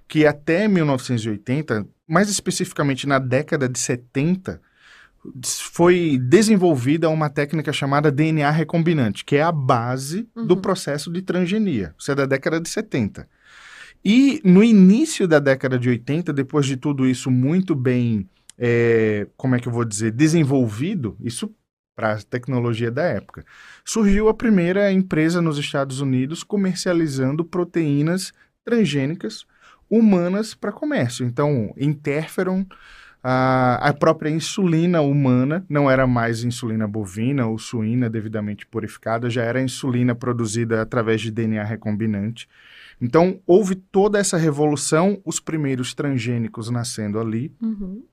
que 0.09 0.25
até 0.25 0.67
1980, 0.67 1.87
mais 2.07 2.29
especificamente 2.29 3.07
na 3.07 3.19
década 3.19 3.69
de 3.69 3.77
70, 3.77 4.59
foi 5.71 6.17
desenvolvida 6.17 7.09
uma 7.09 7.29
técnica 7.29 7.71
chamada 7.71 8.11
DNA 8.11 8.49
recombinante, 8.49 9.23
que 9.23 9.35
é 9.35 9.43
a 9.43 9.51
base 9.51 10.27
Uhum. 10.35 10.47
do 10.47 10.57
processo 10.57 11.11
de 11.11 11.21
transgenia. 11.21 11.93
Isso 11.97 12.11
é 12.11 12.15
da 12.15 12.25
década 12.25 12.59
de 12.59 12.67
70. 12.67 13.27
E 14.03 14.41
no 14.43 14.63
início 14.63 15.27
da 15.27 15.39
década 15.39 15.77
de 15.77 15.89
80, 15.89 16.33
depois 16.33 16.65
de 16.65 16.75
tudo 16.75 17.07
isso 17.07 17.29
muito 17.29 17.75
bem, 17.75 18.27
é, 18.57 19.27
como 19.37 19.55
é 19.55 19.59
que 19.59 19.67
eu 19.67 19.71
vou 19.73 19.85
dizer, 19.85 20.11
desenvolvido, 20.11 21.15
isso 21.21 21.53
para 21.95 22.13
a 22.13 22.21
tecnologia 22.21 22.89
da 22.89 23.03
época, 23.03 23.45
surgiu 23.85 24.29
a 24.29 24.33
primeira 24.33 24.91
empresa 24.91 25.41
nos 25.41 25.57
Estados 25.57 25.99
Unidos 25.99 26.43
comercializando 26.43 27.43
proteínas 27.43 28.31
transgênicas 28.63 29.45
humanas 29.89 30.53
para 30.53 30.71
comércio. 30.71 31.25
Então, 31.25 31.73
interferon, 31.77 32.65
a, 33.21 33.89
a 33.89 33.93
própria 33.93 34.29
insulina 34.29 35.01
humana 35.01 35.65
não 35.69 35.91
era 35.91 36.07
mais 36.07 36.43
insulina 36.43 36.87
bovina 36.87 37.47
ou 37.47 37.57
suína 37.57 38.09
devidamente 38.09 38.65
purificada, 38.65 39.29
já 39.29 39.43
era 39.43 39.61
insulina 39.61 40.15
produzida 40.15 40.81
através 40.81 41.21
de 41.21 41.31
DNA 41.31 41.63
recombinante. 41.63 42.47
Então, 43.01 43.39
houve 43.45 43.75
toda 43.75 44.19
essa 44.19 44.37
revolução, 44.37 45.21
os 45.25 45.39
primeiros 45.39 45.93
transgênicos 45.93 46.69
nascendo 46.69 47.19
ali. 47.19 47.53
Uhum. 47.61 48.03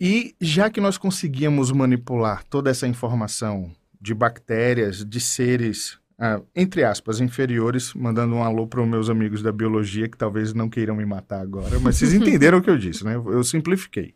E 0.00 0.34
já 0.40 0.70
que 0.70 0.80
nós 0.80 0.96
conseguíamos 0.96 1.72
manipular 1.72 2.44
toda 2.44 2.70
essa 2.70 2.86
informação 2.86 3.72
de 4.00 4.14
bactérias, 4.14 5.04
de 5.04 5.20
seres, 5.20 5.98
ah, 6.18 6.40
entre 6.54 6.82
aspas, 6.82 7.20
inferiores, 7.20 7.94
mandando 7.94 8.34
um 8.34 8.42
alô 8.42 8.66
para 8.66 8.82
os 8.82 8.88
meus 8.88 9.08
amigos 9.08 9.40
da 9.40 9.52
biologia, 9.52 10.08
que 10.08 10.16
talvez 10.18 10.52
não 10.52 10.68
queiram 10.68 10.96
me 10.96 11.04
matar 11.04 11.40
agora, 11.40 11.78
mas 11.78 11.96
vocês 11.96 12.12
entenderam 12.14 12.58
o 12.58 12.62
que 12.62 12.68
eu 12.68 12.76
disse, 12.76 13.04
né? 13.04 13.14
Eu 13.14 13.44
simplifiquei. 13.44 14.14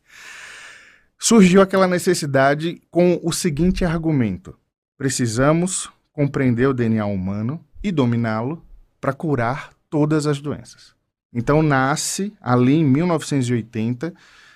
Surgiu 1.16 1.62
aquela 1.62 1.86
necessidade 1.86 2.82
com 2.90 3.20
o 3.22 3.32
seguinte 3.32 3.84
argumento: 3.84 4.58
precisamos 4.98 5.88
compreender 6.12 6.66
o 6.66 6.74
DNA 6.74 7.06
humano 7.06 7.64
e 7.82 7.92
dominá-lo 7.92 8.60
para 9.00 9.12
curar 9.12 9.70
todas 9.88 10.26
as 10.26 10.40
doenças. 10.40 10.94
Então 11.32 11.62
nasce 11.62 12.32
ali 12.40 12.74
em 12.74 12.84
1980 12.84 14.12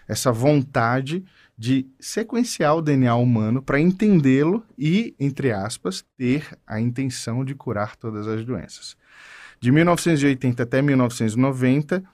essa 0.08 0.30
vontade 0.32 1.24
de 1.58 1.86
sequenciar 1.98 2.76
o 2.76 2.82
DNA 2.82 3.14
humano 3.14 3.62
para 3.62 3.80
entendê-lo 3.80 4.62
e, 4.76 5.14
entre 5.18 5.52
aspas, 5.52 6.04
ter 6.16 6.56
a 6.66 6.80
intenção 6.80 7.44
de 7.44 7.54
curar 7.54 7.96
todas 7.96 8.26
as 8.28 8.44
doenças. 8.44 8.96
De 9.58 9.72
1980 9.72 10.62
até 10.62 10.82
1990, 10.82 12.04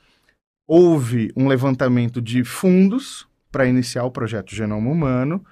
houve 0.67 1.33
um 1.37 1.49
levantamento 1.49 2.23
de 2.23 2.45
fundos 2.45 3.27
para 3.51 3.67
iniciar 3.67 4.05
o 4.05 4.11
projeto 4.11 4.55
Genoma 4.55 4.91
Humano, 4.91 5.45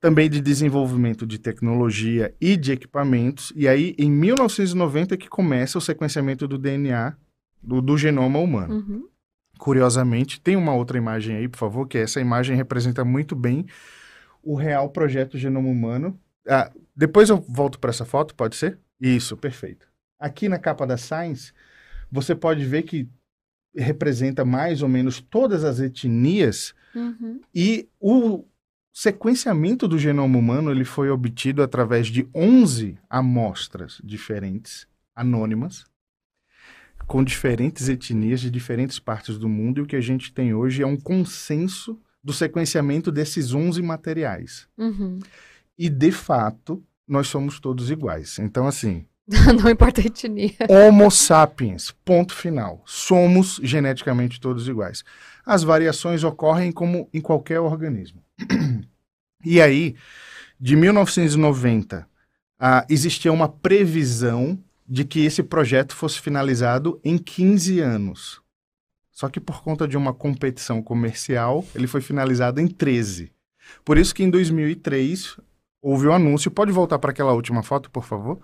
também 0.00 0.30
de 0.30 0.40
desenvolvimento 0.40 1.26
de 1.26 1.38
tecnologia 1.38 2.34
e 2.40 2.56
de 2.56 2.72
equipamentos, 2.72 3.52
e 3.54 3.68
aí 3.68 3.94
em 3.98 4.10
1990 4.10 5.16
que 5.16 5.28
começa 5.28 5.78
o 5.78 5.80
sequenciamento 5.80 6.48
do 6.48 6.58
DNA 6.58 7.14
do, 7.62 7.82
do 7.82 7.98
genoma 7.98 8.38
humano. 8.38 8.74
Uhum. 8.74 9.08
Curiosamente, 9.58 10.40
tem 10.40 10.56
uma 10.56 10.74
outra 10.74 10.98
imagem 10.98 11.36
aí, 11.36 11.48
por 11.48 11.58
favor, 11.58 11.86
que 11.86 11.98
essa 11.98 12.20
imagem 12.20 12.56
representa 12.56 13.04
muito 13.04 13.34
bem 13.34 13.66
o 14.42 14.54
real 14.54 14.90
projeto 14.90 15.36
Genoma 15.38 15.68
Humano. 15.68 16.18
Ah, 16.48 16.70
depois 16.94 17.28
eu 17.28 17.38
volto 17.48 17.78
para 17.78 17.90
essa 17.90 18.04
foto, 18.04 18.34
pode 18.34 18.56
ser? 18.56 18.78
Isso, 19.00 19.36
perfeito. 19.36 19.86
Aqui 20.18 20.48
na 20.48 20.58
capa 20.58 20.86
da 20.86 20.96
Science, 20.96 21.52
você 22.10 22.34
pode 22.34 22.64
ver 22.64 22.82
que 22.82 23.08
representa 23.74 24.44
mais 24.44 24.82
ou 24.82 24.88
menos 24.88 25.20
todas 25.20 25.64
as 25.64 25.80
etnias 25.80 26.74
Uhum. 26.94 27.40
e 27.54 27.88
o 28.00 28.44
sequenciamento 28.90 29.86
do 29.86 29.98
genoma 29.98 30.38
humano 30.38 30.70
ele 30.70 30.84
foi 30.84 31.10
obtido 31.10 31.62
através 31.62 32.06
de 32.06 32.26
11 32.34 32.98
amostras 33.10 34.00
diferentes, 34.02 34.86
anônimas, 35.14 35.84
com 37.06 37.22
diferentes 37.22 37.88
etnias 37.88 38.40
de 38.40 38.50
diferentes 38.50 38.98
partes 38.98 39.38
do 39.38 39.48
mundo, 39.48 39.78
e 39.78 39.82
o 39.82 39.86
que 39.86 39.96
a 39.96 40.00
gente 40.00 40.32
tem 40.32 40.52
hoje 40.52 40.82
é 40.82 40.86
um 40.86 40.96
consenso 40.96 41.98
do 42.22 42.32
sequenciamento 42.32 43.12
desses 43.12 43.54
11 43.54 43.80
materiais. 43.82 44.66
Uhum. 44.76 45.18
E, 45.78 45.88
de 45.88 46.10
fato, 46.10 46.82
nós 47.06 47.28
somos 47.28 47.60
todos 47.60 47.90
iguais. 47.90 48.38
Então, 48.38 48.66
assim, 48.66 49.06
Não 49.60 49.68
importa 49.68 50.00
a 50.00 50.04
etnia. 50.04 50.52
Homo 50.68 51.10
sapiens, 51.10 51.92
ponto 52.04 52.32
final. 52.32 52.82
Somos 52.86 53.60
geneticamente 53.62 54.40
todos 54.40 54.68
iguais. 54.68 55.02
As 55.44 55.64
variações 55.64 56.22
ocorrem 56.22 56.70
como 56.70 57.08
em 57.12 57.20
qualquer 57.20 57.60
organismo. 57.60 58.22
E 59.44 59.60
aí, 59.60 59.96
de 60.60 60.76
1990, 60.76 62.08
ah, 62.58 62.86
existia 62.88 63.32
uma 63.32 63.48
previsão 63.48 64.58
de 64.88 65.04
que 65.04 65.24
esse 65.24 65.42
projeto 65.42 65.94
fosse 65.94 66.20
finalizado 66.20 67.00
em 67.04 67.18
15 67.18 67.80
anos. 67.80 68.40
Só 69.10 69.28
que 69.28 69.40
por 69.40 69.62
conta 69.62 69.88
de 69.88 69.96
uma 69.96 70.12
competição 70.12 70.82
comercial, 70.82 71.64
ele 71.74 71.86
foi 71.86 72.00
finalizado 72.00 72.60
em 72.60 72.68
13. 72.68 73.32
Por 73.84 73.98
isso 73.98 74.14
que 74.14 74.22
em 74.22 74.30
2003 74.30 75.38
houve 75.80 76.06
o 76.06 76.12
anúncio. 76.12 76.50
Pode 76.50 76.70
voltar 76.70 76.98
para 76.98 77.10
aquela 77.10 77.32
última 77.32 77.62
foto, 77.62 77.90
por 77.90 78.04
favor? 78.04 78.38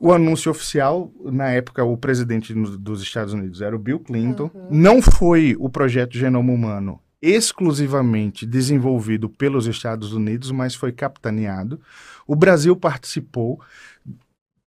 O 0.00 0.12
anúncio 0.12 0.50
oficial, 0.50 1.12
na 1.24 1.50
época, 1.50 1.84
o 1.84 1.96
presidente 1.96 2.54
dos 2.54 3.02
Estados 3.02 3.32
Unidos 3.32 3.60
era 3.60 3.74
o 3.74 3.78
Bill 3.78 4.00
Clinton. 4.00 4.50
Uhum. 4.54 4.68
Não 4.70 5.02
foi 5.02 5.56
o 5.58 5.68
projeto 5.68 6.16
Genoma 6.16 6.52
Humano 6.52 7.00
exclusivamente 7.20 8.46
desenvolvido 8.46 9.28
pelos 9.28 9.66
Estados 9.66 10.12
Unidos, 10.12 10.50
mas 10.50 10.74
foi 10.74 10.92
capitaneado. 10.92 11.80
O 12.26 12.36
Brasil 12.36 12.76
participou. 12.76 13.60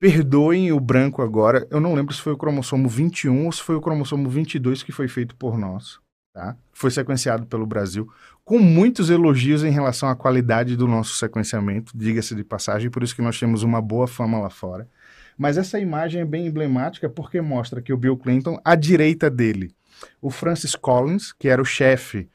Perdoem 0.01 0.73
o 0.73 0.81
branco 0.81 1.21
agora, 1.21 1.69
eu 1.71 1.79
não 1.79 1.93
lembro 1.93 2.15
se 2.15 2.23
foi 2.23 2.33
o 2.33 2.37
cromossomo 2.37 2.89
21 2.89 3.45
ou 3.45 3.53
se 3.53 3.61
foi 3.61 3.77
o 3.77 3.83
cromossomo 3.83 4.31
22 4.31 4.83
que 4.83 4.93
foi 4.93 5.07
feito 5.07 5.37
por 5.37 5.59
nós, 5.59 6.01
tá? 6.33 6.57
Foi 6.73 6.91
sequenciado 6.91 7.45
pelo 7.45 7.67
Brasil, 7.67 8.11
com 8.43 8.59
muitos 8.59 9.11
elogios 9.11 9.63
em 9.63 9.71
relação 9.71 10.09
à 10.09 10.17
qualidade 10.17 10.75
do 10.75 10.89
nosso 10.89 11.17
sequenciamento, 11.17 11.93
diga-se 11.95 12.35
de 12.35 12.43
passagem, 12.43 12.89
por 12.89 13.03
isso 13.03 13.15
que 13.15 13.21
nós 13.21 13.39
temos 13.39 13.63
uma 13.63 13.83
boa 13.83 14.09
fama 14.09 14.39
lá 14.39 14.49
fora. 14.49 14.89
Mas 15.37 15.59
essa 15.59 15.79
imagem 15.79 16.23
é 16.23 16.25
bem 16.25 16.47
emblemática 16.47 17.07
porque 17.07 17.43
mostra 17.43 17.83
que 17.83 17.93
o 17.93 17.97
Bill 17.99 18.17
Clinton, 18.17 18.59
à 18.65 18.75
direita 18.75 19.29
dele, 19.29 19.71
o 20.19 20.31
Francis 20.31 20.75
Collins, 20.75 21.31
que 21.31 21.47
era 21.47 21.61
o 21.61 21.65
chefe 21.65 22.27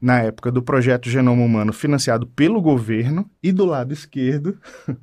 na 0.00 0.20
época 0.20 0.50
do 0.50 0.60
projeto 0.60 1.08
Genoma 1.08 1.44
Humano 1.44 1.72
financiado 1.72 2.26
pelo 2.26 2.60
governo, 2.60 3.30
e 3.40 3.52
do 3.52 3.64
lado 3.64 3.92
esquerdo, 3.92 4.58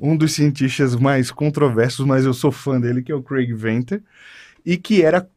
um 0.00 0.16
dos 0.16 0.32
cientistas 0.32 0.96
mais 0.96 1.30
controversos, 1.30 2.06
mas 2.06 2.24
eu 2.24 2.32
sou 2.32 2.50
fã 2.50 2.80
dele, 2.80 3.02
que 3.02 3.12
é 3.12 3.14
o 3.14 3.22
Craig 3.22 3.52
Venter, 3.52 4.02
e 4.64 4.78
que 4.78 5.02
era 5.02 5.28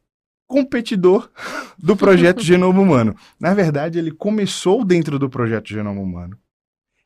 competidor 0.48 1.29
do 1.77 1.98
projeto 1.98 2.41
Genoma 2.41 2.79
Humano. 2.79 3.15
Na 3.38 3.53
verdade, 3.53 4.00
ele 4.00 4.12
começou 4.12 4.86
dentro 4.86 5.20
do 5.20 5.29
projeto 5.29 5.67
Genoma 5.67 6.00
Humano. 6.00 6.38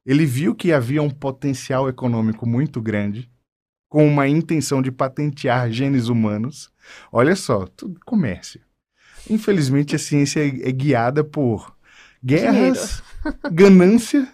Ele 0.06 0.26
viu 0.26 0.54
que 0.56 0.72
havia 0.72 1.02
um 1.02 1.10
potencial 1.10 1.90
econômico 1.90 2.48
muito 2.48 2.80
grande, 2.80 3.30
com 3.90 4.08
uma 4.08 4.28
intenção 4.28 4.82
de 4.82 4.92
patentear 4.92 5.72
genes 5.72 6.08
humanos. 6.08 6.72
Olha 7.12 7.36
só, 7.36 7.66
tudo 7.66 8.00
comércio. 8.06 8.62
Infelizmente, 9.30 9.96
a 9.96 10.00
ciência 10.00 10.42
é, 10.42 10.70
é 10.70 10.72
guiada 10.72 11.24
por 11.24 11.76
guerras, 12.24 13.02
ganância. 13.52 14.28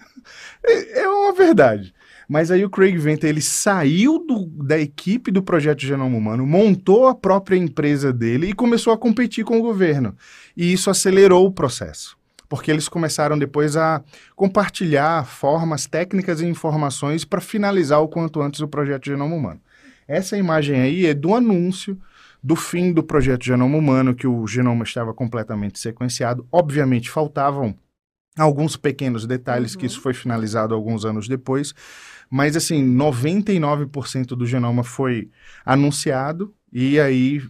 É, 0.63 1.01
é 1.01 1.09
uma 1.09 1.33
verdade. 1.33 1.93
Mas 2.33 2.49
aí 2.49 2.65
o 2.65 2.69
Craig 2.69 2.97
Venter, 2.97 3.29
ele 3.29 3.43
saiu 3.43 4.17
do- 4.17 4.47
da 4.65 4.79
equipe 4.79 5.29
do 5.29 5.43
projeto 5.43 5.81
Genoma 5.81 6.17
Humano, 6.17 6.47
montou 6.47 7.05
a 7.07 7.13
própria 7.13 7.55
empresa 7.55 8.11
dele 8.11 8.47
e 8.47 8.53
começou 8.53 8.91
a 8.91 8.97
competir 8.97 9.45
com 9.45 9.59
o 9.59 9.61
governo. 9.61 10.15
E 10.57 10.73
isso 10.73 10.89
acelerou 10.89 11.45
o 11.45 11.51
processo. 11.51 12.17
porque 12.49 12.69
eles 12.69 12.87
começaram 12.87 13.37
depois 13.37 13.75
a 13.75 14.03
compartilhar 14.35 15.25
formas, 15.25 15.87
técnicas 15.87 16.39
e 16.39 16.45
informações 16.45 17.25
para 17.25 17.41
finalizar 17.41 17.99
o 17.99 18.07
quanto 18.07 18.41
antes 18.41 18.59
o 18.59 18.67
projeto 18.67 19.05
Genoma 19.05 19.35
Humano. 19.35 19.59
Essa 20.07 20.37
imagem 20.37 20.79
aí 20.79 21.05
é 21.07 21.15
do 21.15 21.33
anúncio 21.33 21.97
do 22.43 22.55
fim 22.55 22.93
do 22.93 23.01
projeto 23.01 23.43
Genoma 23.43 23.75
Humano, 23.77 24.13
que 24.13 24.27
o 24.27 24.45
genoma 24.45 24.83
estava 24.83 25.13
completamente 25.15 25.79
sequenciado. 25.79 26.45
Obviamente, 26.51 27.09
faltavam 27.09 27.73
alguns 28.37 28.75
pequenos 28.75 29.25
detalhes, 29.27 29.73
uhum. 29.73 29.79
que 29.79 29.85
isso 29.85 30.01
foi 30.01 30.13
finalizado 30.13 30.73
alguns 30.73 31.05
anos 31.05 31.27
depois, 31.27 31.73
mas 32.29 32.55
assim, 32.55 32.83
99% 32.83 34.27
do 34.29 34.45
genoma 34.45 34.83
foi 34.83 35.29
anunciado 35.65 36.53
e 36.71 36.99
aí 36.99 37.41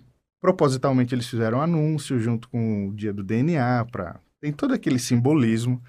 propositalmente 0.41 1.15
eles 1.15 1.27
fizeram 1.27 1.61
anúncio 1.61 2.19
junto 2.19 2.49
com 2.49 2.89
o 2.89 2.93
dia 2.93 3.13
do 3.13 3.23
DNA 3.23 3.85
para 3.89 4.19
tem 4.41 4.51
todo 4.51 4.73
aquele 4.73 4.99
simbolismo 4.99 5.81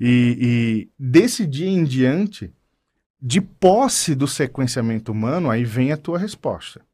e, 0.00 0.36
e 0.40 0.88
desse 0.98 1.46
dia 1.46 1.68
em 1.68 1.84
diante 1.84 2.52
de 3.22 3.40
posse 3.40 4.16
do 4.16 4.26
sequenciamento 4.26 5.12
humano 5.12 5.48
aí 5.48 5.64
vem 5.64 5.92
a 5.92 5.96
tua 5.96 6.18
resposta 6.18 6.84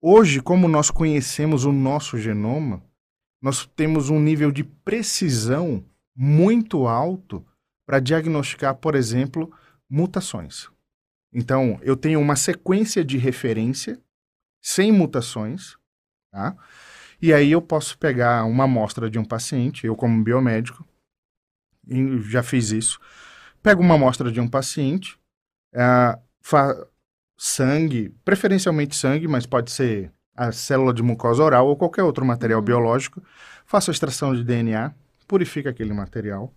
hoje 0.00 0.40
como 0.40 0.68
nós 0.68 0.92
conhecemos 0.92 1.64
o 1.64 1.72
nosso 1.72 2.16
genoma 2.16 2.80
nós 3.42 3.68
temos 3.74 4.08
um 4.08 4.20
nível 4.20 4.52
de 4.52 4.62
precisão 4.62 5.84
muito 6.14 6.86
alto 6.86 7.44
para 7.86 8.00
diagnosticar 8.00 8.74
por 8.76 8.94
exemplo 8.94 9.52
mutações 9.88 10.68
então 11.32 11.78
eu 11.82 11.96
tenho 11.96 12.20
uma 12.20 12.36
sequência 12.36 13.04
de 13.04 13.18
referência 13.18 14.00
sem 14.60 14.92
mutações 14.92 15.76
Tá? 16.32 16.56
E 17.20 17.32
aí 17.32 17.52
eu 17.52 17.60
posso 17.60 17.96
pegar 17.98 18.44
uma 18.44 18.64
amostra 18.64 19.08
de 19.10 19.18
um 19.18 19.24
paciente, 19.24 19.86
eu 19.86 19.94
como 19.94 20.24
biomédico, 20.24 20.84
já 22.22 22.42
fiz 22.42 22.70
isso, 22.70 22.98
pego 23.62 23.82
uma 23.82 23.94
amostra 23.94 24.32
de 24.32 24.40
um 24.40 24.48
paciente, 24.48 25.18
é, 25.74 26.18
sangue, 27.38 28.14
preferencialmente 28.24 28.96
sangue, 28.96 29.28
mas 29.28 29.44
pode 29.44 29.70
ser 29.70 30.10
a 30.34 30.50
célula 30.50 30.94
de 30.94 31.02
mucosa 31.02 31.44
oral 31.44 31.68
ou 31.68 31.76
qualquer 31.76 32.02
outro 32.02 32.24
material 32.24 32.60
uhum. 32.60 32.64
biológico, 32.64 33.22
faço 33.66 33.90
a 33.90 33.92
extração 33.92 34.34
de 34.34 34.42
DNA, 34.42 34.94
purifico 35.32 35.66
aquele 35.66 35.94
material, 35.94 36.52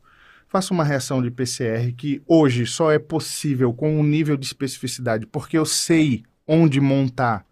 faço 0.49 0.73
uma 0.73 0.83
reação 0.83 1.21
de 1.21 1.31
PCR 1.31 1.93
que 1.95 2.21
hoje 2.27 2.65
só 2.65 2.91
é 2.91 2.99
possível 2.99 3.73
com 3.73 3.97
um 3.97 4.03
nível 4.03 4.35
de 4.35 4.45
especificidade, 4.45 5.25
porque 5.25 5.57
eu 5.57 5.65
sei 5.65 6.25
onde 6.45 6.81
montar 6.81 7.45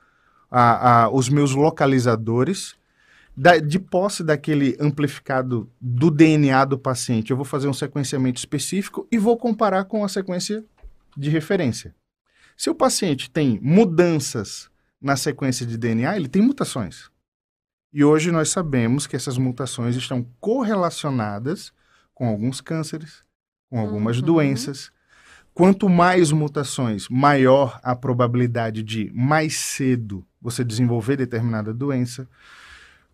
a, 0.52 1.04
a, 1.04 1.10
os 1.10 1.30
meus 1.30 1.56
localizadores. 1.56 2.76
Da, 3.36 3.58
de 3.58 3.80
posse 3.80 4.22
daquele 4.22 4.78
amplificado 4.80 5.68
do 5.82 6.12
DNA 6.12 6.66
do 6.66 6.78
paciente, 6.78 7.32
eu 7.32 7.38
vou 7.38 7.46
fazer 7.46 7.70
um 7.70 7.74
sequenciamento 7.74 8.38
específico 8.38 9.08
e 9.10 9.18
vou 9.18 9.38
comparar 9.38 9.86
com 9.86 10.04
a 10.04 10.10
sequência 10.10 10.64
de 11.18 11.30
referência. 11.30 11.96
Se 12.56 12.70
o 12.70 12.76
paciente 12.76 13.32
tem 13.32 13.60
mudanças 13.60 14.70
na 15.02 15.16
sequência 15.16 15.66
de 15.66 15.78
DNA, 15.78 16.18
ele 16.18 16.28
tem 16.28 16.42
mutações. 16.42 17.13
E 17.94 18.04
hoje 18.04 18.32
nós 18.32 18.50
sabemos 18.50 19.06
que 19.06 19.16
essas 19.16 19.38
mutações 19.38 19.96
estão 19.96 20.26
correlacionadas 20.40 21.72
com 22.14 22.28
alguns 22.28 22.60
cânceres, 22.60 23.24
com 23.70 23.80
algumas 23.80 24.18
uhum. 24.18 24.26
doenças, 24.26 24.92
Quanto 25.54 25.88
mais 25.88 26.32
mutações, 26.32 27.08
maior 27.10 27.80
a 27.84 27.96
probabilidade 27.96 28.82
de 28.82 29.12
mais 29.14 29.56
cedo 29.56 30.26
você 30.42 30.64
desenvolver 30.64 31.16
determinada 31.16 31.72
doença. 31.72 32.28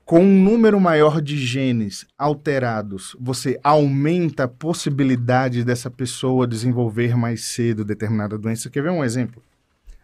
Com 0.05 0.21
um 0.21 0.41
número 0.41 0.79
maior 0.79 1.21
de 1.21 1.37
genes 1.37 2.07
alterados, 2.17 3.13
você 3.19 3.59
aumenta 3.61 4.45
a 4.45 4.47
possibilidade 4.47 5.65
dessa 5.65 5.91
pessoa 5.91 6.47
desenvolver 6.47 7.15
mais 7.17 7.43
cedo 7.43 7.83
determinada 7.83 8.37
doença. 8.37 8.69
Quer 8.69 8.83
ver 8.83 8.91
um 8.91 9.03
exemplo? 9.03 9.43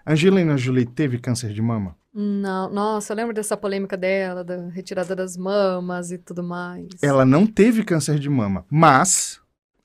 Angelina 0.06 0.58
Jolie 0.58 0.86
teve 0.86 1.18
câncer 1.18 1.54
de 1.54 1.62
mama? 1.62 1.96
Não, 2.18 2.70
nossa, 2.72 3.12
eu 3.12 3.18
lembro 3.18 3.34
dessa 3.34 3.58
polêmica 3.58 3.98
dela, 3.98 4.42
da 4.42 4.70
retirada 4.70 5.14
das 5.14 5.36
mamas 5.36 6.12
e 6.12 6.18
tudo 6.18 6.42
mais. 6.42 6.88
Ela 7.02 7.26
não 7.26 7.46
teve 7.46 7.84
câncer 7.84 8.18
de 8.18 8.30
mama, 8.30 8.66
mas 8.70 9.42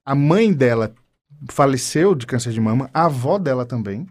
a 0.06 0.14
mãe 0.14 0.52
dela 0.52 0.94
faleceu 1.50 2.14
de 2.14 2.26
câncer 2.26 2.52
de 2.52 2.60
mama, 2.60 2.88
a 2.94 3.06
avó 3.06 3.36
dela 3.36 3.66
também. 3.66 4.06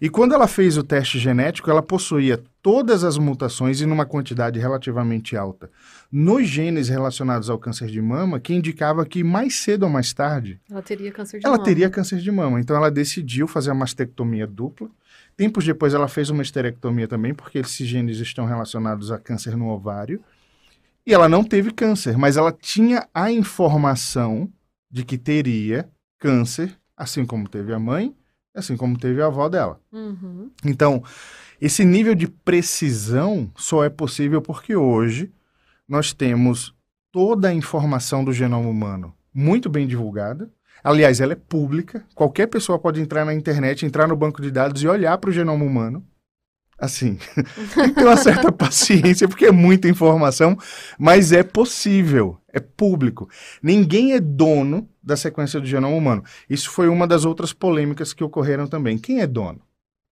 E 0.00 0.08
quando 0.08 0.34
ela 0.34 0.46
fez 0.46 0.76
o 0.76 0.82
teste 0.82 1.18
genético, 1.18 1.70
ela 1.70 1.82
possuía 1.82 2.42
todas 2.62 3.02
as 3.04 3.16
mutações 3.16 3.80
e 3.80 3.86
numa 3.86 4.04
quantidade 4.04 4.58
relativamente 4.58 5.36
alta 5.36 5.70
nos 6.12 6.46
genes 6.46 6.88
relacionados 6.88 7.48
ao 7.48 7.58
câncer 7.58 7.88
de 7.88 8.00
mama, 8.00 8.38
que 8.38 8.54
indicava 8.54 9.04
que 9.06 9.24
mais 9.24 9.56
cedo 9.56 9.84
ou 9.84 9.90
mais 9.90 10.12
tarde 10.12 10.60
ela 10.70 10.82
teria 10.82 11.10
câncer 11.12 11.38
de 11.38 11.46
ela 11.46 11.56
mama. 11.56 11.64
teria 11.64 11.90
câncer 11.90 12.18
de 12.18 12.30
mama. 12.30 12.60
Então 12.60 12.76
ela 12.76 12.90
decidiu 12.90 13.46
fazer 13.46 13.70
a 13.70 13.74
mastectomia 13.74 14.46
dupla. 14.46 14.88
Tempos 15.36 15.64
depois 15.64 15.92
ela 15.92 16.08
fez 16.08 16.30
uma 16.30 16.42
esterectomia 16.42 17.06
também, 17.06 17.34
porque 17.34 17.58
esses 17.58 17.86
genes 17.86 18.18
estão 18.18 18.46
relacionados 18.46 19.10
a 19.10 19.18
câncer 19.18 19.56
no 19.56 19.68
ovário. 19.68 20.22
E 21.06 21.12
ela 21.12 21.28
não 21.28 21.44
teve 21.44 21.70
câncer, 21.70 22.16
mas 22.16 22.36
ela 22.36 22.50
tinha 22.50 23.06
a 23.14 23.30
informação 23.30 24.50
de 24.90 25.04
que 25.04 25.18
teria 25.18 25.88
câncer, 26.18 26.76
assim 26.96 27.24
como 27.24 27.48
teve 27.48 27.72
a 27.72 27.78
mãe, 27.78 28.14
assim 28.54 28.76
como 28.76 28.98
teve 28.98 29.22
a 29.22 29.26
avó 29.26 29.48
dela. 29.48 29.78
Uhum. 29.92 30.50
Então, 30.64 31.04
esse 31.60 31.84
nível 31.84 32.14
de 32.14 32.26
precisão 32.26 33.50
só 33.54 33.84
é 33.84 33.90
possível 33.90 34.40
porque 34.40 34.74
hoje 34.74 35.30
nós 35.86 36.12
temos 36.12 36.74
toda 37.12 37.48
a 37.48 37.54
informação 37.54 38.24
do 38.24 38.32
genoma 38.32 38.68
humano 38.68 39.14
muito 39.36 39.68
bem 39.68 39.86
divulgada. 39.86 40.50
Aliás, 40.82 41.20
ela 41.20 41.32
é 41.32 41.36
pública. 41.36 42.04
Qualquer 42.14 42.46
pessoa 42.46 42.78
pode 42.78 43.00
entrar 43.00 43.24
na 43.24 43.34
internet, 43.34 43.84
entrar 43.84 44.06
no 44.06 44.16
banco 44.16 44.40
de 44.40 44.50
dados 44.50 44.82
e 44.82 44.88
olhar 44.88 45.16
para 45.18 45.30
o 45.30 45.32
genoma 45.32 45.64
humano 45.64 46.04
assim, 46.78 47.18
tem 47.74 47.88
que 47.88 47.94
ter 47.94 48.04
uma 48.04 48.16
certa 48.16 48.52
paciência, 48.52 49.26
porque 49.26 49.46
é 49.46 49.52
muita 49.52 49.88
informação, 49.88 50.56
mas 50.98 51.32
é 51.32 51.42
possível, 51.42 52.38
é 52.52 52.60
público. 52.60 53.28
Ninguém 53.62 54.12
é 54.12 54.20
dono 54.20 54.88
da 55.02 55.16
sequência 55.16 55.60
do 55.60 55.66
genoma 55.66 55.96
humano. 55.96 56.22
Isso 56.48 56.70
foi 56.70 56.88
uma 56.88 57.06
das 57.06 57.24
outras 57.24 57.52
polêmicas 57.52 58.12
que 58.12 58.24
ocorreram 58.24 58.66
também. 58.66 58.98
Quem 58.98 59.20
é 59.20 59.26
dono? 59.26 59.60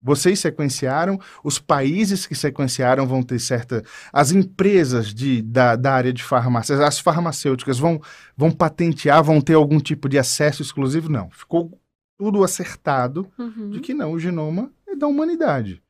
Vocês 0.05 0.39
sequenciaram, 0.39 1.19
os 1.43 1.59
países 1.59 2.27
que 2.27 2.35
sequenciaram 2.35 3.07
vão 3.07 3.23
ter 3.23 3.39
certa. 3.39 3.83
As 4.13 4.31
empresas 4.31 5.15
de, 5.15 5.41
da, 5.41 5.75
da 5.75 5.93
área 5.95 6.13
de 6.13 6.23
farmácias, 6.23 6.79
as 6.79 6.99
farmacêuticas 6.99 7.79
vão, 7.79 8.01
vão 8.37 8.51
patentear, 8.51 9.25
vão 9.25 9.41
ter 9.41 9.55
algum 9.55 9.81
tipo 9.81 10.09
de 10.09 10.19
acesso 10.19 10.61
exclusivo? 10.61 11.09
Não. 11.09 11.31
Ficou 11.31 11.81
tudo 12.19 12.45
acertado 12.45 13.27
uhum. 13.39 13.71
de 13.71 13.81
que 13.81 13.95
não, 13.95 14.13
o 14.13 14.21
genoma 14.21 14.71
é 14.87 14.95
da 14.95 15.07
humanidade 15.07 15.83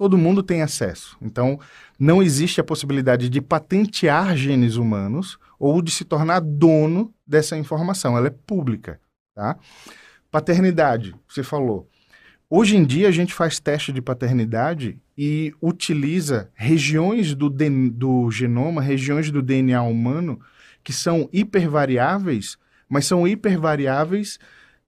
todo 0.00 0.16
mundo 0.16 0.42
tem 0.42 0.62
acesso. 0.62 1.14
Então, 1.20 1.60
não 1.98 2.22
existe 2.22 2.58
a 2.58 2.64
possibilidade 2.64 3.28
de 3.28 3.38
patentear 3.38 4.34
genes 4.34 4.76
humanos 4.76 5.38
ou 5.58 5.82
de 5.82 5.90
se 5.90 6.06
tornar 6.06 6.40
dono 6.40 7.12
dessa 7.26 7.54
informação. 7.54 8.16
Ela 8.16 8.28
é 8.28 8.30
pública, 8.30 8.98
tá? 9.34 9.58
Paternidade, 10.30 11.14
você 11.28 11.42
falou. 11.42 11.86
Hoje 12.52 12.76
em 12.76 12.84
dia, 12.84 13.06
a 13.06 13.12
gente 13.12 13.32
faz 13.32 13.60
teste 13.60 13.92
de 13.92 14.02
paternidade 14.02 15.00
e 15.16 15.54
utiliza 15.62 16.50
regiões 16.52 17.32
do, 17.32 17.48
do 17.48 18.28
genoma, 18.28 18.82
regiões 18.82 19.30
do 19.30 19.40
DNA 19.40 19.80
humano, 19.82 20.40
que 20.82 20.92
são 20.92 21.28
hipervariáveis, 21.32 22.58
mas 22.88 23.06
são 23.06 23.28
hipervariáveis 23.28 24.36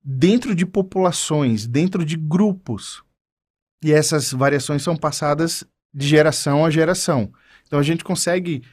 dentro 0.02 0.56
de 0.56 0.66
populações, 0.66 1.64
dentro 1.64 2.04
de 2.04 2.16
grupos. 2.16 3.00
E 3.84 3.92
essas 3.92 4.32
variações 4.32 4.82
são 4.82 4.96
passadas 4.96 5.62
de 5.94 6.08
geração 6.08 6.64
a 6.64 6.70
geração. 6.70 7.32
Então 7.64 7.78
a 7.78 7.82
gente 7.84 8.02
consegue 8.02 8.64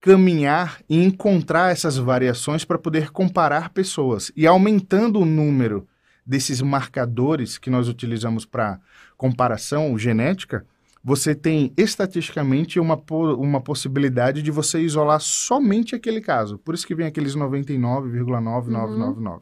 caminhar 0.00 0.82
e 0.88 0.96
encontrar 0.96 1.70
essas 1.70 1.96
variações 1.96 2.64
para 2.64 2.76
poder 2.76 3.12
comparar 3.12 3.68
pessoas. 3.68 4.32
E 4.34 4.48
aumentando 4.48 5.20
o 5.20 5.24
número 5.24 5.86
desses 6.24 6.60
marcadores 6.62 7.58
que 7.58 7.70
nós 7.70 7.88
utilizamos 7.88 8.44
para 8.44 8.80
comparação 9.16 9.98
genética, 9.98 10.64
você 11.02 11.34
tem 11.34 11.70
estatisticamente 11.76 12.80
uma, 12.80 12.98
uma 13.36 13.60
possibilidade 13.60 14.40
de 14.42 14.50
você 14.50 14.80
isolar 14.80 15.20
somente 15.20 15.94
aquele 15.94 16.20
caso. 16.20 16.56
Por 16.58 16.74
isso 16.74 16.86
que 16.86 16.94
vem 16.94 17.06
aqueles 17.06 17.36
99,9999. 17.36 19.16
Uhum. 19.18 19.40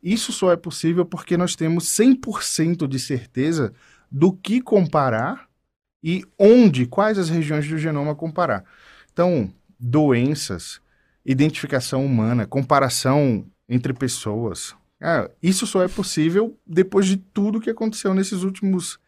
Isso 0.00 0.32
só 0.32 0.52
é 0.52 0.56
possível 0.56 1.04
porque 1.04 1.36
nós 1.36 1.56
temos 1.56 1.86
100% 1.86 2.86
de 2.86 3.00
certeza 3.00 3.72
do 4.08 4.32
que 4.32 4.60
comparar 4.60 5.48
e 6.04 6.24
onde, 6.38 6.86
quais 6.86 7.18
as 7.18 7.28
regiões 7.28 7.66
do 7.68 7.76
genoma 7.76 8.14
comparar. 8.14 8.64
Então, 9.12 9.52
doenças, 9.80 10.80
identificação 11.24 12.06
humana, 12.06 12.46
comparação 12.46 13.44
entre 13.68 13.92
pessoas. 13.92 14.76
É, 15.00 15.30
isso 15.42 15.66
só 15.66 15.82
é 15.82 15.88
possível 15.88 16.58
depois 16.66 17.06
de 17.06 17.16
tudo 17.16 17.60
que 17.60 17.70
aconteceu 17.70 18.14
nesses 18.14 18.42
últimos 18.42 18.98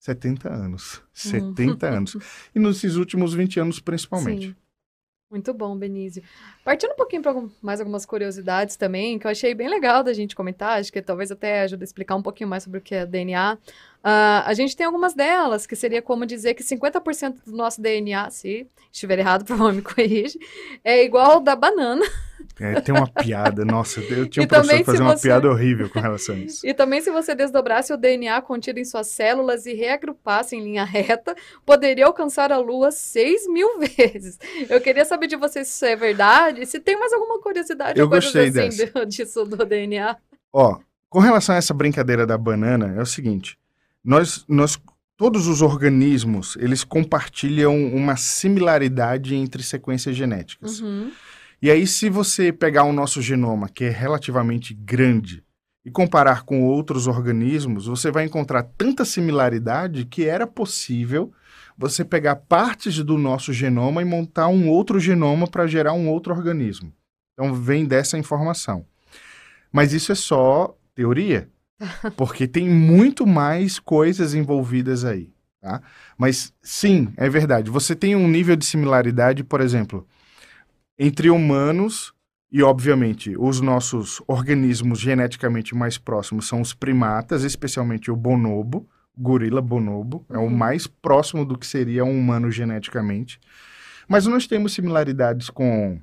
70 0.00 0.52
anos. 0.52 1.02
70 1.12 1.88
uhum. 1.88 1.96
anos. 1.96 2.16
E 2.54 2.58
nesses 2.58 2.96
últimos 2.96 3.32
20 3.34 3.60
anos, 3.60 3.80
principalmente. 3.80 4.48
Sim. 4.48 4.56
Muito 5.30 5.52
bom, 5.52 5.76
Benício. 5.76 6.22
Partindo 6.66 6.94
um 6.94 6.96
pouquinho 6.96 7.22
para 7.22 7.32
mais 7.62 7.78
algumas 7.78 8.04
curiosidades 8.04 8.74
também, 8.74 9.20
que 9.20 9.26
eu 9.28 9.30
achei 9.30 9.54
bem 9.54 9.68
legal 9.68 10.02
da 10.02 10.12
gente 10.12 10.34
comentar, 10.34 10.80
acho 10.80 10.92
que 10.92 11.00
talvez 11.00 11.30
até 11.30 11.60
ajude 11.60 11.80
a 11.80 11.84
explicar 11.84 12.16
um 12.16 12.22
pouquinho 12.22 12.50
mais 12.50 12.64
sobre 12.64 12.80
o 12.80 12.82
que 12.82 12.92
é 12.92 13.06
DNA. 13.06 13.54
Uh, 13.54 14.42
a 14.44 14.52
gente 14.52 14.76
tem 14.76 14.84
algumas 14.84 15.14
delas, 15.14 15.64
que 15.64 15.76
seria 15.76 16.02
como 16.02 16.26
dizer 16.26 16.54
que 16.54 16.64
50% 16.64 17.36
do 17.46 17.56
nosso 17.56 17.80
DNA, 17.80 18.30
se 18.30 18.66
estiver 18.92 19.20
errado, 19.20 19.44
por 19.46 19.56
favor, 19.56 19.72
me 19.72 19.80
corrige, 19.80 20.40
é 20.82 21.04
igual 21.04 21.34
ao 21.34 21.40
da 21.40 21.54
banana. 21.54 22.04
É, 22.58 22.80
tem 22.80 22.94
uma 22.94 23.06
piada, 23.06 23.64
nossa, 23.64 24.00
eu 24.00 24.26
tinha 24.28 24.44
um 24.44 24.48
professor 24.48 24.78
que 24.78 24.84
fazia 24.84 25.02
uma 25.02 25.16
você... 25.16 25.28
piada 25.28 25.48
horrível 25.48 25.90
com 25.90 26.00
relação 26.00 26.34
a 26.34 26.38
isso. 26.38 26.66
E 26.66 26.72
também 26.72 27.00
se 27.00 27.10
você 27.10 27.34
desdobrasse 27.34 27.92
o 27.92 27.96
DNA 27.96 28.40
contido 28.42 28.78
em 28.78 28.84
suas 28.84 29.08
células 29.08 29.66
e 29.66 29.74
reagrupasse 29.74 30.56
em 30.56 30.62
linha 30.62 30.84
reta, 30.84 31.34
poderia 31.66 32.06
alcançar 32.06 32.52
a 32.52 32.58
Lua 32.58 32.90
6 32.90 33.48
mil 33.48 33.78
vezes. 33.96 34.38
Eu 34.70 34.80
queria 34.80 35.04
saber 35.04 35.26
de 35.26 35.36
vocês 35.36 35.68
se 35.68 35.74
isso 35.74 35.84
é 35.84 35.96
verdade, 35.96 36.55
se 36.64 36.80
tem 36.80 36.98
mais 36.98 37.12
alguma 37.12 37.40
curiosidade 37.40 37.98
eu 37.98 38.08
gostei 38.08 38.48
assim 38.48 38.52
dessa. 38.52 39.04
disso 39.06 39.44
do 39.44 39.64
DNA. 39.64 40.16
Ó, 40.52 40.78
com 41.08 41.18
relação 41.18 41.54
a 41.54 41.58
essa 41.58 41.74
brincadeira 41.74 42.26
da 42.26 42.38
banana, 42.38 42.94
é 42.96 43.02
o 43.02 43.06
seguinte, 43.06 43.58
nós, 44.02 44.44
nós 44.48 44.80
todos 45.16 45.46
os 45.46 45.62
organismos, 45.62 46.56
eles 46.56 46.84
compartilham 46.84 47.74
uma 47.92 48.16
similaridade 48.16 49.34
entre 49.34 49.62
sequências 49.62 50.16
genéticas. 50.16 50.80
Uhum. 50.80 51.10
E 51.60 51.70
aí, 51.70 51.86
se 51.86 52.08
você 52.08 52.52
pegar 52.52 52.84
o 52.84 52.92
nosso 52.92 53.20
genoma, 53.20 53.68
que 53.68 53.84
é 53.84 53.90
relativamente 53.90 54.74
grande, 54.74 55.42
e 55.86 55.90
comparar 55.90 56.42
com 56.42 56.64
outros 56.64 57.06
organismos, 57.06 57.86
você 57.86 58.10
vai 58.10 58.24
encontrar 58.24 58.64
tanta 58.76 59.04
similaridade 59.04 60.04
que 60.04 60.24
era 60.24 60.44
possível 60.44 61.32
você 61.76 62.04
pegar 62.04 62.36
partes 62.36 63.02
do 63.02 63.18
nosso 63.18 63.52
genoma 63.52 64.02
e 64.02 64.04
montar 64.04 64.48
um 64.48 64.68
outro 64.68 64.98
genoma 64.98 65.46
para 65.46 65.66
gerar 65.66 65.92
um 65.92 66.08
outro 66.08 66.34
organismo. 66.34 66.92
Então, 67.32 67.54
vem 67.54 67.84
dessa 67.84 68.16
informação. 68.16 68.86
Mas 69.70 69.92
isso 69.92 70.10
é 70.10 70.14
só 70.14 70.76
teoria, 70.94 71.50
porque 72.16 72.48
tem 72.48 72.68
muito 72.68 73.26
mais 73.26 73.78
coisas 73.78 74.34
envolvidas 74.34 75.04
aí. 75.04 75.30
Tá? 75.60 75.82
Mas 76.16 76.52
sim, 76.62 77.12
é 77.16 77.28
verdade. 77.28 77.70
Você 77.70 77.94
tem 77.94 78.16
um 78.16 78.28
nível 78.28 78.56
de 78.56 78.64
similaridade, 78.64 79.44
por 79.44 79.60
exemplo, 79.60 80.06
entre 80.98 81.28
humanos 81.28 82.14
e, 82.50 82.62
obviamente, 82.62 83.36
os 83.36 83.60
nossos 83.60 84.22
organismos 84.26 84.98
geneticamente 84.98 85.74
mais 85.74 85.98
próximos 85.98 86.46
são 86.46 86.60
os 86.60 86.72
primatas, 86.72 87.42
especialmente 87.42 88.10
o 88.10 88.16
bonobo, 88.16 88.88
gorila 89.16 89.62
bonobo, 89.62 90.24
uhum. 90.28 90.36
é 90.36 90.38
o 90.38 90.42
uhum. 90.42 90.50
mais 90.50 90.86
próximo 90.86 91.44
do 91.44 91.56
que 91.56 91.66
seria 91.66 92.04
um 92.04 92.18
humano 92.18 92.50
geneticamente. 92.50 93.40
Mas 94.08 94.26
nós 94.26 94.46
temos 94.46 94.72
similaridades 94.72 95.50
com 95.50 96.00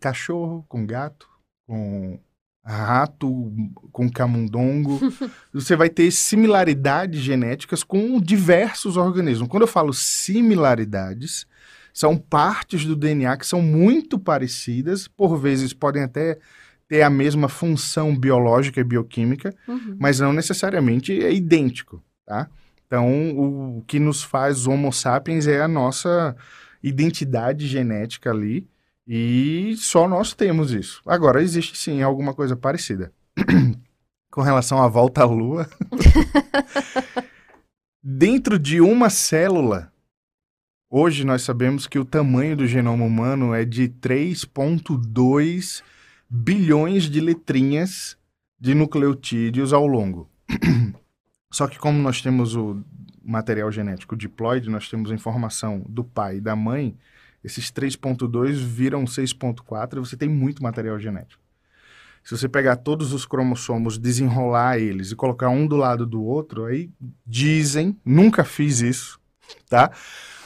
cachorro, 0.00 0.64
com 0.68 0.86
gato, 0.86 1.28
com 1.66 2.18
rato, 2.64 3.52
com 3.90 4.10
camundongo. 4.10 5.00
Você 5.52 5.76
vai 5.76 5.90
ter 5.90 6.10
similaridades 6.10 7.20
genéticas 7.20 7.82
com 7.82 8.20
diversos 8.20 8.96
organismos. 8.96 9.48
Quando 9.48 9.62
eu 9.62 9.68
falo 9.68 9.92
similaridades, 9.92 11.46
são 11.92 12.16
partes 12.16 12.84
do 12.84 12.96
DNA 12.96 13.36
que 13.36 13.46
são 13.46 13.60
muito 13.60 14.18
parecidas, 14.18 15.06
por 15.06 15.36
vezes 15.36 15.72
podem 15.72 16.02
até 16.02 16.38
ter 16.88 17.02
a 17.02 17.10
mesma 17.10 17.48
função 17.48 18.16
biológica 18.16 18.80
e 18.80 18.84
bioquímica, 18.84 19.54
uhum. 19.66 19.96
mas 19.98 20.20
não 20.20 20.32
necessariamente 20.32 21.22
é 21.22 21.32
idêntico, 21.32 22.02
tá? 22.24 22.48
Então, 22.86 23.78
o 23.78 23.82
que 23.86 23.98
nos 23.98 24.22
faz 24.22 24.66
Homo 24.66 24.92
sapiens 24.92 25.46
é 25.46 25.62
a 25.62 25.68
nossa 25.68 26.36
identidade 26.82 27.66
genética 27.66 28.30
ali, 28.30 28.68
e 29.06 29.74
só 29.78 30.06
nós 30.06 30.34
temos 30.34 30.72
isso. 30.72 31.00
Agora, 31.06 31.42
existe 31.42 31.76
sim 31.76 32.02
alguma 32.02 32.34
coisa 32.34 32.56
parecida. 32.56 33.12
Com 34.30 34.42
relação 34.42 34.82
à 34.82 34.88
volta 34.88 35.22
à 35.22 35.24
Lua, 35.24 35.68
dentro 38.02 38.58
de 38.58 38.80
uma 38.80 39.10
célula, 39.10 39.92
Hoje 40.94 41.24
nós 41.24 41.40
sabemos 41.40 41.86
que 41.86 41.98
o 41.98 42.04
tamanho 42.04 42.54
do 42.54 42.66
genoma 42.66 43.06
humano 43.06 43.54
é 43.54 43.64
de 43.64 43.88
3,2 43.88 45.82
bilhões 46.28 47.04
de 47.04 47.18
letrinhas 47.18 48.14
de 48.60 48.74
nucleotídeos 48.74 49.72
ao 49.72 49.86
longo. 49.86 50.30
Só 51.52 51.68
que 51.68 51.78
como 51.78 51.98
nós 51.98 52.22
temos 52.22 52.56
o 52.56 52.82
material 53.22 53.70
genético 53.70 54.16
diploide, 54.16 54.70
nós 54.70 54.88
temos 54.88 55.12
a 55.12 55.14
informação 55.14 55.84
do 55.86 56.02
pai 56.02 56.38
e 56.38 56.40
da 56.40 56.56
mãe, 56.56 56.96
esses 57.44 57.70
3.2 57.70 58.54
viram 58.54 59.04
6.4 59.04 59.96
e 59.96 60.00
você 60.00 60.16
tem 60.16 60.28
muito 60.28 60.62
material 60.62 60.98
genético. 60.98 61.42
Se 62.24 62.36
você 62.36 62.48
pegar 62.48 62.76
todos 62.76 63.12
os 63.12 63.26
cromossomos, 63.26 63.98
desenrolar 63.98 64.78
eles 64.78 65.10
e 65.10 65.16
colocar 65.16 65.50
um 65.50 65.66
do 65.66 65.76
lado 65.76 66.06
do 66.06 66.22
outro, 66.22 66.64
aí 66.64 66.88
dizem, 67.26 67.98
nunca 68.04 68.44
fiz 68.44 68.80
isso, 68.80 69.20
tá? 69.68 69.90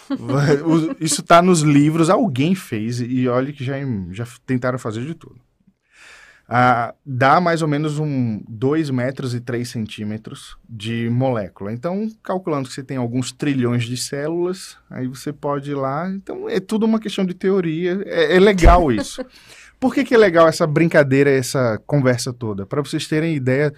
Isso 1.00 1.20
está 1.20 1.42
nos 1.42 1.62
livros, 1.62 2.08
alguém 2.08 2.54
fez, 2.54 3.00
e 3.00 3.26
olha 3.26 3.52
que 3.52 3.64
já, 3.64 3.74
já 4.12 4.24
tentaram 4.46 4.78
fazer 4.78 5.04
de 5.04 5.14
tudo. 5.14 5.40
Ah, 6.48 6.94
dá 7.04 7.40
mais 7.40 7.60
ou 7.60 7.66
menos 7.66 7.98
um 7.98 8.40
2 8.48 8.90
metros 8.90 9.34
e 9.34 9.40
3 9.40 9.68
centímetros 9.68 10.56
de 10.68 11.10
molécula. 11.10 11.72
Então, 11.72 12.08
calculando 12.22 12.68
que 12.68 12.74
você 12.74 12.84
tem 12.84 12.96
alguns 12.96 13.32
trilhões 13.32 13.84
de 13.84 13.96
células, 13.96 14.76
aí 14.88 15.08
você 15.08 15.32
pode 15.32 15.72
ir 15.72 15.74
lá. 15.74 16.08
Então, 16.08 16.48
é 16.48 16.60
tudo 16.60 16.86
uma 16.86 17.00
questão 17.00 17.26
de 17.26 17.34
teoria. 17.34 18.00
É, 18.06 18.36
é 18.36 18.38
legal 18.38 18.90
isso. 18.92 19.24
Por 19.80 19.92
que, 19.92 20.04
que 20.04 20.14
é 20.14 20.18
legal 20.18 20.46
essa 20.46 20.66
brincadeira, 20.66 21.30
essa 21.30 21.82
conversa 21.84 22.32
toda? 22.32 22.64
Para 22.64 22.80
vocês 22.80 23.08
terem 23.08 23.34
ideia 23.34 23.74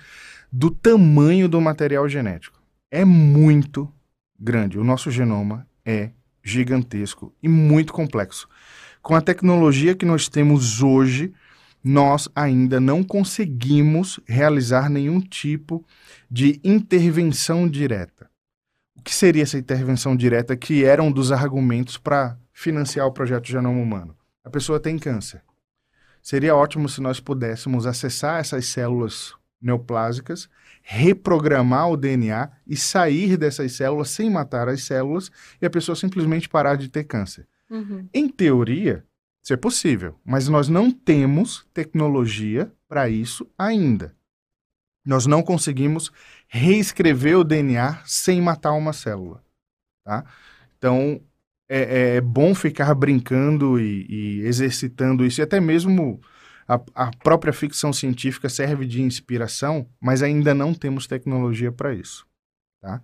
do 0.52 0.70
tamanho 0.70 1.48
do 1.48 1.61
material 1.61 2.07
genético. 2.07 2.61
É 2.90 3.04
muito 3.04 3.90
grande. 4.38 4.78
O 4.78 4.85
nosso 4.85 5.11
genoma 5.11 5.66
é 5.85 6.11
gigantesco 6.42 7.35
e 7.42 7.48
muito 7.48 7.92
complexo. 7.92 8.46
Com 9.02 9.14
a 9.14 9.20
tecnologia 9.20 9.94
que 9.94 10.07
nós 10.07 10.28
temos 10.28 10.83
hoje, 10.83 11.33
nós 11.83 12.29
ainda 12.35 12.81
não 12.81 13.03
conseguimos 13.03 14.21
realizar 14.27 14.88
nenhum 14.88 15.21
tipo 15.21 15.85
de 16.31 16.61
intervenção 16.64 17.69
direta. 17.69 18.29
O 18.97 19.03
que 19.03 19.14
seria 19.14 19.43
essa 19.43 19.59
intervenção 19.59 20.17
direta 20.17 20.57
que 20.57 20.85
era 20.85 21.03
um 21.03 21.11
dos 21.11 21.31
argumentos 21.33 21.97
para 21.97 22.37
financiar 22.53 23.07
o 23.07 23.12
projeto 23.12 23.47
Genoma 23.47 23.81
Humano? 23.81 24.17
A 24.45 24.51
pessoa 24.51 24.81
tem 24.81 24.99
câncer. 24.99 25.43
Seria 26.21 26.55
ótimo 26.55 26.88
se 26.88 27.01
nós 27.01 27.21
pudéssemos 27.21 27.87
acessar 27.87 28.41
essas 28.41 28.67
células 28.67 29.35
neoplásicas, 29.61 30.49
reprogramar 30.83 31.91
o 31.91 31.97
DNA 31.97 32.51
e 32.67 32.77
sair 32.77 33.37
dessas 33.37 33.73
células 33.73 34.11
sem 34.11 34.31
matar 34.31 34.69
as 34.69 34.83
células 34.83 35.31
e 35.61 35.67
a 35.67 35.71
pessoa 35.71 35.97
simplesmente 35.97 36.49
parar 36.49 36.77
de 36.77 36.88
ter 36.88 37.05
câncer. 37.05 37.47
Uhum. 37.71 38.09
Em 38.12 38.29
teoria, 38.29 39.05
é 39.53 39.57
possível, 39.57 40.19
mas 40.25 40.49
nós 40.49 40.69
não 40.69 40.91
temos 40.91 41.67
tecnologia 41.73 42.73
para 42.89 43.09
isso 43.09 43.49
ainda. 43.57 44.15
Nós 45.05 45.27
não 45.27 45.43
conseguimos 45.43 46.11
reescrever 46.49 47.39
o 47.39 47.45
DNA 47.45 48.03
sem 48.05 48.41
matar 48.41 48.73
uma 48.73 48.93
célula. 48.93 49.43
Tá? 50.05 50.25
Então, 50.77 51.21
é, 51.69 52.17
é 52.17 52.21
bom 52.21 52.55
ficar 52.55 52.95
brincando 52.95 53.81
e, 53.81 54.07
e 54.09 54.41
exercitando 54.41 55.25
isso, 55.25 55.41
e 55.41 55.43
até 55.43 55.61
mesmo 55.61 56.21
a, 56.67 56.81
a 56.95 57.11
própria 57.11 57.53
ficção 57.53 57.93
científica 57.93 58.49
serve 58.49 58.87
de 58.87 59.03
inspiração, 59.03 59.89
mas 60.01 60.23
ainda 60.23 60.55
não 60.55 60.75
temos 60.75 61.07
tecnologia 61.07 61.73
para 61.73 61.95
isso. 61.95 62.27
Tá? 62.81 63.01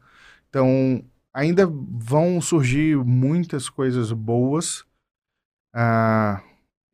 Então, 0.49 1.03
ainda 1.33 1.67
vão 1.67 2.41
surgir 2.41 2.97
muitas 2.97 3.69
coisas 3.69 4.13
boas. 4.13 4.85
Uh, 5.75 6.41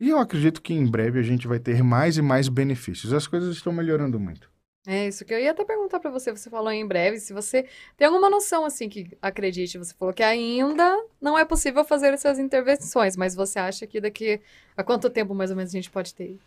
e 0.01 0.09
eu 0.09 0.19
acredito 0.19 0.62
que 0.62 0.73
em 0.73 0.90
breve 0.90 1.19
a 1.19 1.23
gente 1.23 1.47
vai 1.47 1.59
ter 1.59 1.83
mais 1.83 2.16
e 2.16 2.23
mais 2.23 2.49
benefícios. 2.49 3.12
As 3.12 3.27
coisas 3.27 3.55
estão 3.55 3.73
melhorando 3.73 4.19
muito. 4.19 4.51
É 4.87 5.07
isso 5.07 5.27
que 5.27 5.35
eu 5.35 5.38
ia 5.38 5.51
até 5.51 5.62
perguntar 5.62 6.01
para 6.01 6.11
você. 6.11 6.35
Você 6.35 6.49
falou 6.49 6.73
em 6.73 6.87
breve, 6.87 7.21
se 7.21 7.35
você 7.35 7.66
tem 7.99 8.07
alguma 8.07 8.31
noção 8.31 8.64
assim 8.64 8.88
que 8.88 9.16
acredite, 9.21 9.77
você 9.77 9.93
falou 9.93 10.14
que 10.14 10.23
ainda 10.23 11.05
não 11.21 11.38
é 11.38 11.45
possível 11.45 11.85
fazer 11.85 12.14
essas 12.14 12.38
intervenções, 12.38 13.14
mas 13.14 13.35
você 13.35 13.59
acha 13.59 13.87
que 13.87 14.01
daqui 14.01 14.40
a 14.75 14.83
quanto 14.83 15.11
tempo 15.11 15.35
mais 15.35 15.51
ou 15.51 15.57
menos 15.57 15.71
a 15.71 15.77
gente 15.77 15.90
pode 15.90 16.14
ter 16.14 16.38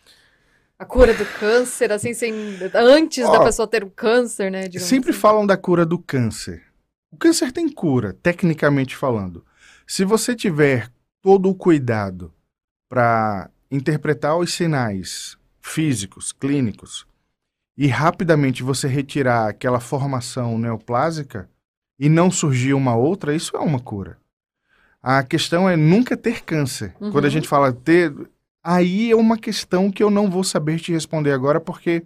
a 0.79 0.85
cura 0.85 1.13
do 1.13 1.25
câncer, 1.25 1.91
assim, 1.91 2.13
sem, 2.15 2.33
antes 2.73 3.23
oh, 3.23 3.31
da 3.31 3.43
pessoa 3.43 3.67
ter 3.67 3.83
o 3.83 3.89
câncer, 3.91 4.51
né? 4.51 4.69
Sempre 4.79 5.11
assim. 5.11 5.19
falam 5.19 5.45
da 5.45 5.55
cura 5.55 5.85
do 5.85 5.99
câncer. 5.99 6.63
O 7.11 7.17
câncer 7.17 7.51
tem 7.51 7.69
cura, 7.69 8.17
tecnicamente 8.23 8.95
falando. 8.95 9.45
Se 9.85 10.03
você 10.03 10.35
tiver 10.35 10.89
todo 11.23 11.49
o 11.49 11.55
cuidado 11.55 12.31
para 12.87 13.49
interpretar 13.71 14.37
os 14.37 14.53
sinais 14.53 15.35
físicos, 15.59 16.31
clínicos, 16.31 17.07
e 17.75 17.87
rapidamente 17.87 18.61
você 18.61 18.87
retirar 18.87 19.47
aquela 19.47 19.79
formação 19.79 20.59
neoplásica 20.59 21.49
e 21.97 22.07
não 22.07 22.29
surgir 22.29 22.75
uma 22.75 22.95
outra, 22.95 23.35
isso 23.35 23.57
é 23.57 23.59
uma 23.59 23.79
cura. 23.79 24.19
A 25.01 25.23
questão 25.23 25.67
é 25.67 25.75
nunca 25.75 26.15
ter 26.15 26.43
câncer. 26.43 26.93
Uhum. 27.01 27.11
Quando 27.11 27.25
a 27.25 27.29
gente 27.29 27.47
fala 27.47 27.73
ter 27.73 28.13
Aí 28.63 29.11
é 29.11 29.15
uma 29.15 29.37
questão 29.37 29.91
que 29.91 30.01
eu 30.01 30.09
não 30.09 30.29
vou 30.29 30.43
saber 30.43 30.79
te 30.79 30.93
responder 30.93 31.33
agora, 31.33 31.59
porque 31.59 32.03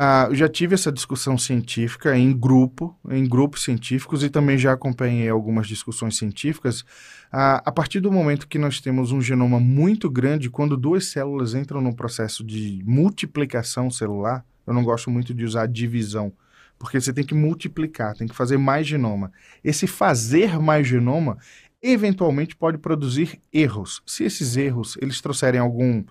ah, 0.00 0.28
eu 0.30 0.36
já 0.36 0.48
tive 0.48 0.74
essa 0.74 0.92
discussão 0.92 1.36
científica 1.36 2.16
em 2.16 2.32
grupo, 2.32 2.96
em 3.10 3.28
grupos 3.28 3.64
científicos, 3.64 4.22
e 4.22 4.30
também 4.30 4.56
já 4.56 4.72
acompanhei 4.72 5.28
algumas 5.28 5.66
discussões 5.66 6.16
científicas. 6.16 6.84
Ah, 7.32 7.60
a 7.66 7.72
partir 7.72 7.98
do 7.98 8.12
momento 8.12 8.46
que 8.46 8.60
nós 8.60 8.80
temos 8.80 9.10
um 9.10 9.20
genoma 9.20 9.58
muito 9.58 10.08
grande, 10.08 10.48
quando 10.48 10.76
duas 10.76 11.06
células 11.06 11.52
entram 11.52 11.80
no 11.80 11.96
processo 11.96 12.44
de 12.44 12.80
multiplicação 12.86 13.90
celular, 13.90 14.46
eu 14.64 14.72
não 14.72 14.84
gosto 14.84 15.10
muito 15.10 15.34
de 15.34 15.44
usar 15.44 15.66
divisão, 15.66 16.32
porque 16.78 17.00
você 17.00 17.12
tem 17.12 17.24
que 17.24 17.34
multiplicar, 17.34 18.14
tem 18.14 18.28
que 18.28 18.36
fazer 18.36 18.56
mais 18.56 18.86
genoma. 18.86 19.32
Esse 19.64 19.88
fazer 19.88 20.60
mais 20.60 20.86
genoma 20.86 21.38
eventualmente 21.82 22.54
pode 22.54 22.78
produzir 22.78 23.40
erros. 23.52 24.00
Se 24.06 24.22
esses 24.22 24.56
erros 24.56 24.96
eles 25.02 25.20
trouxerem 25.20 25.60
algum 25.60 26.04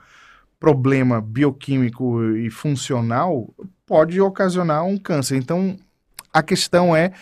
problema 0.60 1.22
bioquímico 1.22 2.22
e 2.36 2.50
funcional, 2.50 3.54
pode 3.88 4.20
ocasionar 4.22 4.84
um 4.84 4.98
câncer. 4.98 5.38
Então, 5.38 5.80
a 6.32 6.44
questão 6.44 6.96
é 6.96 7.14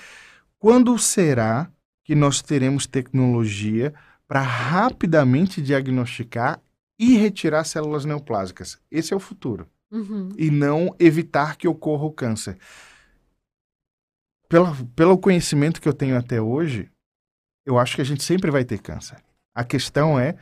quando 0.60 0.97
será 0.97 1.71
que 2.04 2.15
nós 2.15 2.41
teremos 2.41 2.88
tecnologia 2.88 3.93
para 4.28 4.41
rapidamente 4.41 5.62
diagnosticar 5.62 6.60
e 6.99 7.15
retirar 7.15 7.63
células 7.63 8.04
neoplásicas? 8.04 8.80
Esse 8.91 9.13
é 9.13 9.15
o 9.15 9.19
futuro. 9.19 9.67
Uhum. 9.91 10.30
E 10.38 10.49
não 10.49 10.93
evitar 10.99 11.56
que 11.56 11.67
ocorra 11.67 12.06
o 12.06 12.12
câncer. 12.12 12.58
Pela, 14.49 14.75
pelo 14.95 15.17
conhecimento 15.17 15.80
que 15.80 15.88
eu 15.88 15.93
tenho 15.93 16.17
até 16.17 16.41
hoje, 16.41 16.89
eu 17.65 17.78
acho 17.78 17.95
que 17.95 18.01
a 18.01 18.06
gente 18.06 18.23
sempre 18.23 18.49
vai 18.49 18.65
ter 18.65 18.80
câncer. 18.80 19.17
A 19.54 19.63
questão 19.63 20.19
é 20.19 20.36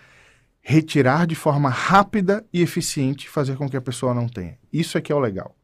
retirar 0.62 1.28
de 1.28 1.36
forma 1.36 1.70
rápida 1.70 2.46
e 2.54 2.62
eficiente, 2.62 3.30
fazer 3.30 3.58
com 3.58 3.70
que 3.70 3.76
a 3.76 3.82
pessoa 3.82 4.14
não 4.14 4.30
tenha. 4.30 4.58
Isso 4.72 4.98
é 4.98 5.02
que 5.02 5.12
é 5.12 5.16
o 5.16 5.20
legal. 5.20 5.56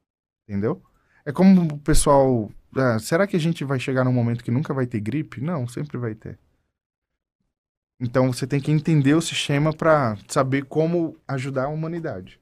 Entendeu? 0.49 0.81
É 1.23 1.31
como 1.31 1.75
o 1.75 1.77
pessoal. 1.77 2.51
Ah, 2.75 2.97
será 2.97 3.27
que 3.27 3.35
a 3.35 3.39
gente 3.39 3.63
vai 3.63 3.79
chegar 3.79 4.03
num 4.03 4.11
momento 4.11 4.43
que 4.43 4.49
nunca 4.49 4.73
vai 4.73 4.87
ter 4.87 4.99
gripe? 4.99 5.39
Não, 5.39 5.67
sempre 5.67 5.95
vai 5.95 6.15
ter. 6.15 6.39
Então 7.99 8.33
você 8.33 8.47
tem 8.47 8.59
que 8.59 8.71
entender 8.71 9.13
o 9.13 9.21
sistema 9.21 9.71
para 9.71 10.17
saber 10.27 10.65
como 10.65 11.15
ajudar 11.27 11.65
a 11.65 11.69
humanidade. 11.69 12.39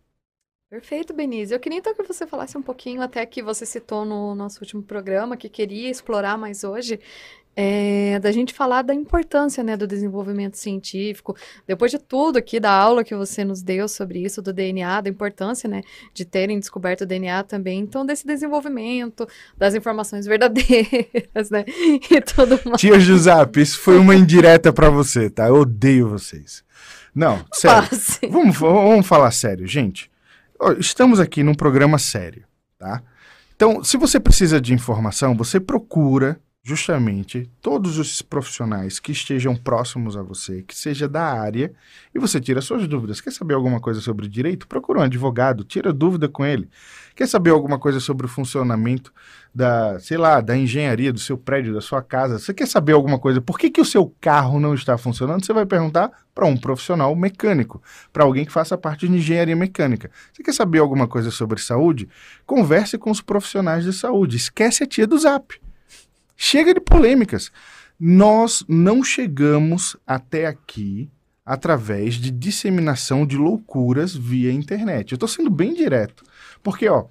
Perfeito, 0.69 1.13
Benise. 1.13 1.53
Eu 1.53 1.59
queria 1.59 1.79
então 1.79 1.93
que 1.93 2.03
você 2.03 2.25
falasse 2.25 2.57
um 2.57 2.61
pouquinho, 2.61 3.01
até 3.01 3.25
que 3.25 3.43
você 3.43 3.65
citou 3.65 4.05
no 4.05 4.33
nosso 4.33 4.61
último 4.61 4.83
programa, 4.83 5.35
que 5.35 5.49
queria 5.49 5.89
explorar 5.89 6.37
mais 6.37 6.63
hoje, 6.63 6.99
é, 7.59 8.19
da 8.19 8.31
gente 8.31 8.53
falar 8.53 8.83
da 8.83 8.93
importância 8.93 9.63
né, 9.63 9.75
do 9.75 9.87
desenvolvimento 9.87 10.55
científico, 10.55 11.35
depois 11.65 11.89
de 11.89 11.97
tudo 11.97 12.37
aqui 12.37 12.59
da 12.59 12.71
aula 12.71 13.03
que 13.03 13.15
você 13.15 13.43
nos 13.43 13.63
deu 13.63 13.87
sobre 13.87 14.19
isso, 14.19 14.43
do 14.43 14.53
DNA, 14.53 15.01
da 15.01 15.09
importância 15.09 15.67
né, 15.67 15.81
de 16.13 16.23
terem 16.23 16.59
descoberto 16.59 17.01
o 17.01 17.05
DNA 17.07 17.41
também, 17.41 17.79
então 17.79 18.05
desse 18.05 18.27
desenvolvimento, 18.27 19.27
das 19.57 19.73
informações 19.73 20.27
verdadeiras, 20.27 21.49
né, 21.49 21.65
e 21.67 22.21
tudo 22.21 22.59
mais. 22.63 22.79
Tia 22.79 22.99
Giuseppe, 22.99 23.61
isso 23.61 23.79
foi 23.79 23.97
uma 23.97 24.13
indireta 24.13 24.71
para 24.71 24.91
você, 24.91 25.27
tá? 25.27 25.47
Eu 25.47 25.55
odeio 25.55 26.07
vocês. 26.07 26.63
Não, 27.15 27.43
sério. 27.51 27.89
Vamos, 28.29 28.55
vamos 28.55 29.07
falar 29.07 29.31
sério, 29.31 29.65
gente. 29.65 30.11
Estamos 30.77 31.19
aqui 31.19 31.41
num 31.41 31.55
programa 31.55 31.97
sério, 31.97 32.43
tá? 32.77 33.01
Então, 33.55 33.83
se 33.83 33.97
você 33.97 34.19
precisa 34.19 34.61
de 34.61 34.75
informação, 34.75 35.35
você 35.35 35.59
procura 35.59 36.39
justamente 36.67 37.49
todos 37.61 37.97
os 37.97 38.21
profissionais 38.21 38.99
que 38.99 39.13
estejam 39.13 39.55
próximos 39.55 40.17
a 40.17 40.21
você, 40.21 40.63
que 40.63 40.75
seja 40.75 41.07
da 41.07 41.23
área, 41.23 41.71
e 42.13 42.19
você 42.19 42.41
tira 42.41 42.59
suas 42.59 42.85
dúvidas. 42.89 43.21
Quer 43.21 43.31
saber 43.31 43.53
alguma 43.53 43.79
coisa 43.79 44.01
sobre 44.01 44.27
direito? 44.27 44.67
Procura 44.67 44.99
um 44.99 45.03
advogado, 45.03 45.63
tira 45.63 45.93
dúvida 45.93 46.27
com 46.27 46.45
ele. 46.45 46.69
Quer 47.15 47.25
saber 47.25 47.51
alguma 47.51 47.79
coisa 47.79 48.01
sobre 48.01 48.25
o 48.25 48.29
funcionamento 48.29 49.13
da, 49.55 49.97
sei 50.01 50.17
lá, 50.17 50.41
da 50.41 50.57
engenharia 50.57 51.13
do 51.13 51.21
seu 51.21 51.37
prédio, 51.37 51.73
da 51.73 51.79
sua 51.79 52.01
casa? 52.01 52.37
Você 52.37 52.53
quer 52.53 52.67
saber 52.67 52.91
alguma 52.91 53.17
coisa? 53.17 53.39
Por 53.39 53.57
que, 53.57 53.69
que 53.69 53.79
o 53.79 53.85
seu 53.85 54.13
carro 54.19 54.59
não 54.59 54.73
está 54.73 54.97
funcionando? 54.97 55.45
Você 55.45 55.53
vai 55.53 55.65
perguntar 55.65 56.11
para 56.35 56.45
um 56.45 56.57
profissional 56.57 57.15
mecânico, 57.15 57.81
para 58.11 58.25
alguém 58.25 58.43
que 58.43 58.51
faça 58.51 58.77
parte 58.77 59.07
de 59.07 59.15
engenharia 59.15 59.55
mecânica. 59.55 60.11
Você 60.33 60.43
quer 60.43 60.53
saber 60.53 60.79
alguma 60.79 61.07
coisa 61.07 61.31
sobre 61.31 61.61
saúde? 61.61 62.09
Converse 62.45 62.97
com 62.97 63.09
os 63.09 63.21
profissionais 63.21 63.85
de 63.85 63.93
saúde. 63.93 64.35
Esquece 64.35 64.83
a 64.83 64.85
tia 64.85 65.07
do 65.07 65.17
Zap. 65.17 65.57
Chega 66.37 66.71
de 66.71 66.79
polêmicas. 66.79 67.51
Nós 67.99 68.63
não 68.67 69.03
chegamos 69.03 69.97
até 70.05 70.45
aqui 70.45 71.09
através 71.43 72.15
de 72.15 72.29
disseminação 72.29 73.25
de 73.25 73.35
loucuras 73.35 74.15
via 74.15 74.51
internet. 74.51 75.11
Eu 75.11 75.15
estou 75.15 75.27
sendo 75.27 75.49
bem 75.49 75.73
direto. 75.73 76.23
Porque, 76.61 76.87
ó, 76.87 77.05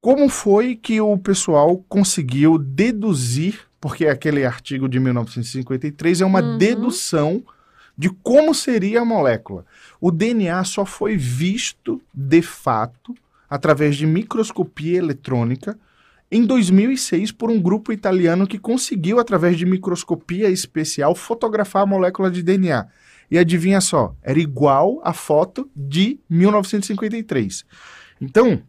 como 0.00 0.28
foi 0.28 0.76
que 0.76 1.00
o 1.00 1.18
pessoal 1.18 1.84
conseguiu 1.88 2.56
deduzir, 2.56 3.62
porque 3.80 4.06
aquele 4.06 4.44
artigo 4.44 4.88
de 4.88 5.00
1953 5.00 6.20
é 6.20 6.24
uma 6.24 6.40
uhum. 6.40 6.58
dedução 6.58 7.42
de 7.98 8.10
como 8.10 8.54
seria 8.54 9.00
a 9.00 9.04
molécula. 9.04 9.64
O 10.00 10.12
DNA 10.12 10.62
só 10.62 10.84
foi 10.84 11.16
visto 11.16 12.00
de 12.14 12.42
fato 12.42 13.12
através 13.50 13.96
de 13.96 14.06
microscopia 14.06 14.98
eletrônica 14.98 15.76
em 16.30 16.44
2006 16.44 17.30
por 17.32 17.50
um 17.50 17.60
grupo 17.60 17.92
italiano 17.92 18.46
que 18.46 18.58
conseguiu, 18.58 19.20
através 19.20 19.56
de 19.56 19.64
microscopia 19.64 20.50
especial, 20.50 21.14
fotografar 21.14 21.82
a 21.82 21.86
molécula 21.86 22.30
de 22.30 22.42
DNA. 22.42 22.86
E 23.30 23.38
adivinha 23.38 23.80
só, 23.80 24.14
era 24.22 24.38
igual 24.38 25.00
à 25.04 25.12
foto 25.12 25.70
de 25.74 26.20
1953. 26.28 27.64
Então, 28.20 28.62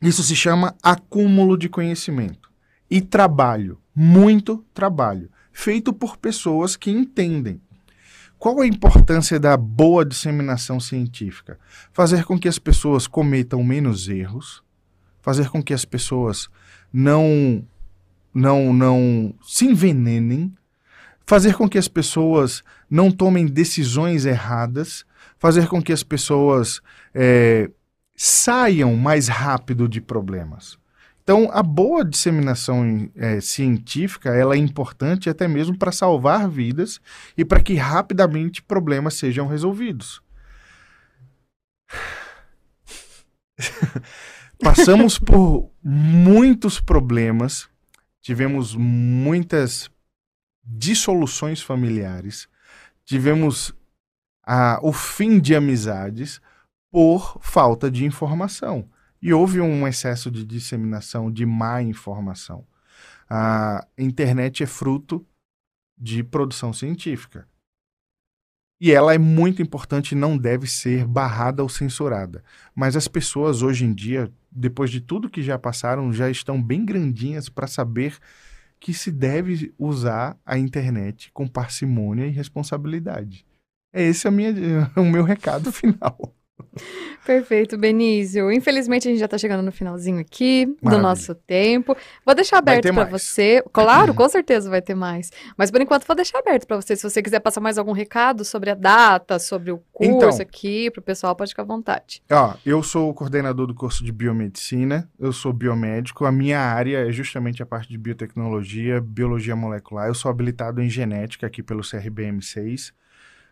isso 0.00 0.22
se 0.22 0.36
chama 0.36 0.74
acúmulo 0.82 1.56
de 1.56 1.68
conhecimento. 1.68 2.50
E 2.90 3.00
trabalho, 3.00 3.78
muito 3.94 4.64
trabalho, 4.74 5.30
feito 5.52 5.92
por 5.92 6.16
pessoas 6.16 6.76
que 6.76 6.90
entendem. 6.90 7.60
Qual 8.38 8.60
a 8.60 8.66
importância 8.66 9.40
da 9.40 9.56
boa 9.56 10.04
disseminação 10.04 10.78
científica? 10.78 11.58
Fazer 11.92 12.24
com 12.24 12.38
que 12.38 12.48
as 12.48 12.58
pessoas 12.58 13.06
cometam 13.06 13.64
menos 13.64 14.08
erros, 14.08 14.62
fazer 15.22 15.48
com 15.48 15.62
que 15.62 15.72
as 15.72 15.86
pessoas 15.86 16.50
não 16.94 17.66
não 18.32 18.72
não 18.72 19.34
se 19.42 19.64
envenenem, 19.64 20.54
fazer 21.26 21.54
com 21.54 21.68
que 21.68 21.76
as 21.76 21.88
pessoas 21.88 22.62
não 22.88 23.10
tomem 23.10 23.46
decisões 23.46 24.24
erradas, 24.24 25.04
fazer 25.36 25.66
com 25.66 25.82
que 25.82 25.92
as 25.92 26.04
pessoas 26.04 26.80
é, 27.12 27.68
saiam 28.14 28.94
mais 28.94 29.26
rápido 29.26 29.88
de 29.88 30.00
problemas. 30.00 30.78
Então, 31.24 31.48
a 31.52 31.62
boa 31.62 32.04
disseminação 32.04 33.10
é, 33.16 33.40
científica 33.40 34.28
ela 34.28 34.54
é 34.54 34.58
importante 34.58 35.30
até 35.30 35.48
mesmo 35.48 35.76
para 35.76 35.90
salvar 35.90 36.48
vidas 36.48 37.00
e 37.36 37.44
para 37.44 37.62
que 37.62 37.74
rapidamente 37.74 38.62
problemas 38.62 39.14
sejam 39.14 39.46
resolvidos. 39.46 40.22
Passamos 44.60 45.18
por 45.18 45.70
muitos 45.82 46.80
problemas, 46.80 47.68
tivemos 48.20 48.74
muitas 48.74 49.90
dissoluções 50.64 51.60
familiares, 51.60 52.48
tivemos 53.04 53.74
a, 54.46 54.78
o 54.82 54.92
fim 54.92 55.38
de 55.38 55.54
amizades 55.54 56.40
por 56.90 57.38
falta 57.40 57.90
de 57.90 58.04
informação. 58.04 58.88
E 59.20 59.32
houve 59.32 59.60
um 59.60 59.86
excesso 59.88 60.30
de 60.30 60.44
disseminação 60.44 61.30
de 61.32 61.46
má 61.46 61.82
informação. 61.82 62.66
A 63.28 63.86
internet 63.96 64.62
é 64.62 64.66
fruto 64.66 65.26
de 65.96 66.22
produção 66.22 66.72
científica. 66.72 67.48
E 68.80 68.92
ela 68.92 69.14
é 69.14 69.18
muito 69.18 69.62
importante 69.62 70.12
e 70.12 70.14
não 70.14 70.36
deve 70.36 70.66
ser 70.66 71.06
barrada 71.06 71.62
ou 71.62 71.68
censurada. 71.68 72.44
Mas 72.74 72.96
as 72.96 73.08
pessoas 73.08 73.62
hoje 73.62 73.84
em 73.84 73.94
dia, 73.94 74.30
depois 74.54 74.90
de 74.90 75.00
tudo 75.00 75.28
que 75.28 75.42
já 75.42 75.58
passaram, 75.58 76.12
já 76.12 76.30
estão 76.30 76.62
bem 76.62 76.84
grandinhas 76.84 77.48
para 77.48 77.66
saber 77.66 78.16
que 78.78 78.94
se 78.94 79.10
deve 79.10 79.74
usar 79.78 80.38
a 80.44 80.58
internet 80.58 81.32
com 81.32 81.48
parcimônia 81.48 82.26
e 82.26 82.30
responsabilidade. 82.30 83.46
É 83.92 84.02
esse 84.02 84.28
o 84.96 85.04
meu 85.04 85.24
recado 85.24 85.72
final. 85.72 86.34
Perfeito, 87.26 87.76
Benício. 87.78 88.50
Infelizmente 88.52 89.08
a 89.08 89.10
gente 89.10 89.18
já 89.18 89.24
está 89.24 89.38
chegando 89.38 89.62
no 89.62 89.72
finalzinho 89.72 90.20
aqui 90.20 90.66
Maravilha. 90.66 90.90
do 90.90 90.98
nosso 90.98 91.34
tempo. 91.34 91.96
Vou 92.24 92.34
deixar 92.34 92.58
aberto 92.58 92.92
para 92.92 93.04
você. 93.04 93.62
Claro, 93.72 94.14
com 94.14 94.28
certeza 94.28 94.68
vai 94.68 94.82
ter 94.82 94.94
mais. 94.94 95.30
Mas 95.56 95.70
por 95.70 95.80
enquanto 95.80 96.06
vou 96.06 96.14
deixar 96.14 96.38
aberto 96.38 96.66
para 96.66 96.76
você. 96.76 96.94
Se 96.96 97.02
você 97.02 97.22
quiser 97.22 97.40
passar 97.40 97.60
mais 97.60 97.78
algum 97.78 97.92
recado 97.92 98.44
sobre 98.44 98.70
a 98.70 98.74
data, 98.74 99.38
sobre 99.38 99.70
o 99.70 99.78
curso 99.92 100.12
então, 100.12 100.30
aqui, 100.40 100.90
para 100.90 101.00
o 101.00 101.02
pessoal, 101.02 101.34
pode 101.34 101.50
ficar 101.50 101.62
à 101.62 101.66
vontade. 101.66 102.22
Ó, 102.30 102.54
eu 102.64 102.82
sou 102.82 103.08
o 103.10 103.14
coordenador 103.14 103.66
do 103.66 103.74
curso 103.74 104.04
de 104.04 104.12
biomedicina. 104.12 105.08
Eu 105.18 105.32
sou 105.32 105.52
biomédico. 105.52 106.24
A 106.24 106.32
minha 106.32 106.60
área 106.60 107.08
é 107.08 107.12
justamente 107.12 107.62
a 107.62 107.66
parte 107.66 107.88
de 107.88 107.98
biotecnologia, 107.98 109.00
biologia 109.00 109.56
molecular. 109.56 110.08
Eu 110.08 110.14
sou 110.14 110.30
habilitado 110.30 110.82
em 110.82 110.88
genética 110.88 111.46
aqui 111.46 111.62
pelo 111.62 111.80
CRBM6. 111.80 112.92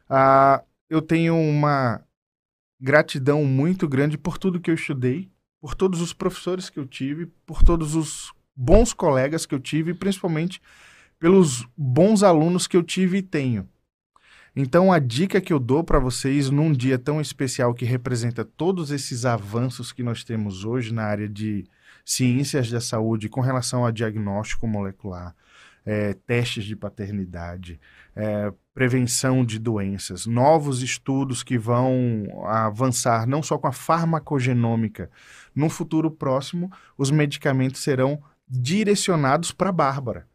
Ah, 0.09 0.63
eu 0.91 1.01
tenho 1.01 1.35
uma 1.35 2.03
gratidão 2.83 3.45
muito 3.45 3.89
grande 3.89 4.19
por 4.19 4.37
tudo 4.37 4.61
que 4.61 4.69
eu 4.69 4.75
estudei, 4.75 5.31
por 5.61 5.77
todos 5.77 6.01
os 6.01 6.13
professores 6.13 6.69
que 6.69 6.81
eu 6.81 6.85
tive, 6.85 7.27
por 7.47 7.63
todos 7.63 7.95
os 7.95 8.33
bons 8.57 8.93
colegas 8.93 9.47
que 9.47 9.55
eu 9.55 9.61
tive, 9.61 9.95
principalmente 9.95 10.61
pelos 11.17 11.65
bons 11.77 12.25
alunos 12.25 12.67
que 12.67 12.77
eu 12.77 12.83
tive 12.83 13.19
e 13.19 13.23
tenho. 13.23 13.69
Então, 14.55 14.93
a 14.93 14.99
dica 14.99 15.41
que 15.41 15.53
eu 15.53 15.61
dou 15.61 15.85
para 15.85 16.01
vocês 16.01 16.51
num 16.51 16.73
dia 16.73 16.99
tão 16.99 17.21
especial 17.21 17.73
que 17.73 17.85
representa 17.85 18.45
todos 18.45 18.91
esses 18.91 19.25
avanços 19.25 19.93
que 19.93 20.03
nós 20.03 20.25
temos 20.25 20.65
hoje 20.65 20.93
na 20.93 21.05
área 21.05 21.29
de 21.29 21.65
ciências 22.05 22.69
da 22.69 22.81
saúde 22.81 23.29
com 23.29 23.41
relação 23.41 23.87
a 23.87 23.93
diagnóstico 23.93 24.67
molecular, 24.67 25.35
é, 25.87 26.15
testes 26.15 26.65
de 26.65 26.75
paternidade, 26.75 27.81
é, 28.15 28.53
prevenção 28.75 29.45
de 29.45 29.59
doenças, 29.59 30.27
novos 30.27 30.83
estudos 30.83 31.43
que 31.43 31.59
vão 31.59 32.25
avançar 32.47 33.27
não 33.27 33.43
só 33.43 33.59
com 33.59 33.67
a 33.67 33.73
farmacogenômica. 33.73 35.11
No 35.55 35.69
futuro 35.69 36.11
próximo, 36.11 36.71
os 36.97 37.11
medicamentos 37.11 37.83
serão 37.83 38.23
direcionados 38.49 39.53
para 39.53 39.69
a 39.69 39.73
Bárbara 39.73 40.27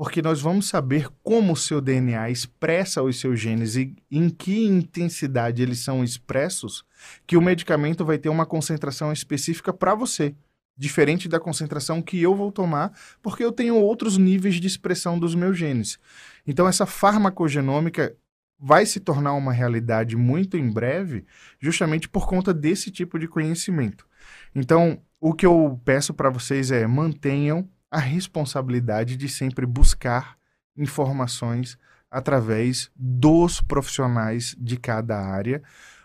porque 0.00 0.22
nós 0.22 0.40
vamos 0.40 0.66
saber 0.66 1.10
como 1.22 1.52
o 1.52 1.56
seu 1.56 1.78
DNA 1.78 2.30
expressa 2.30 3.02
os 3.02 3.20
seus 3.20 3.38
genes 3.38 3.76
e 3.76 3.94
em 4.10 4.30
que 4.30 4.64
intensidade 4.64 5.60
eles 5.60 5.80
são 5.80 6.02
expressos, 6.02 6.82
que 7.26 7.36
o 7.36 7.42
medicamento 7.42 8.02
vai 8.02 8.16
ter 8.16 8.30
uma 8.30 8.46
concentração 8.46 9.12
específica 9.12 9.74
para 9.74 9.94
você, 9.94 10.34
diferente 10.74 11.28
da 11.28 11.38
concentração 11.38 12.00
que 12.00 12.18
eu 12.18 12.34
vou 12.34 12.50
tomar, 12.50 12.98
porque 13.20 13.44
eu 13.44 13.52
tenho 13.52 13.76
outros 13.76 14.16
níveis 14.16 14.54
de 14.54 14.66
expressão 14.66 15.18
dos 15.18 15.34
meus 15.34 15.58
genes. 15.58 15.98
Então 16.46 16.66
essa 16.66 16.86
farmacogenômica 16.86 18.16
vai 18.58 18.84
se 18.84 19.00
tornar 19.00 19.32
uma 19.32 19.52
realidade 19.52 20.16
muito 20.16 20.56
em 20.56 20.70
breve, 20.70 21.24
justamente 21.58 22.08
por 22.08 22.26
conta 22.26 22.52
desse 22.52 22.90
tipo 22.90 23.18
de 23.18 23.26
conhecimento. 23.26 24.06
Então, 24.54 25.00
o 25.18 25.32
que 25.32 25.46
eu 25.46 25.80
peço 25.84 26.12
para 26.12 26.28
vocês 26.28 26.70
é 26.70 26.86
mantenham 26.86 27.66
a 27.90 27.98
responsabilidade 27.98 29.16
de 29.16 29.28
sempre 29.28 29.64
buscar 29.64 30.36
informações 30.76 31.78
através 32.10 32.90
dos 32.94 33.60
profissionais 33.60 34.54
de 34.58 34.76
cada 34.76 35.18
área. 35.18 35.62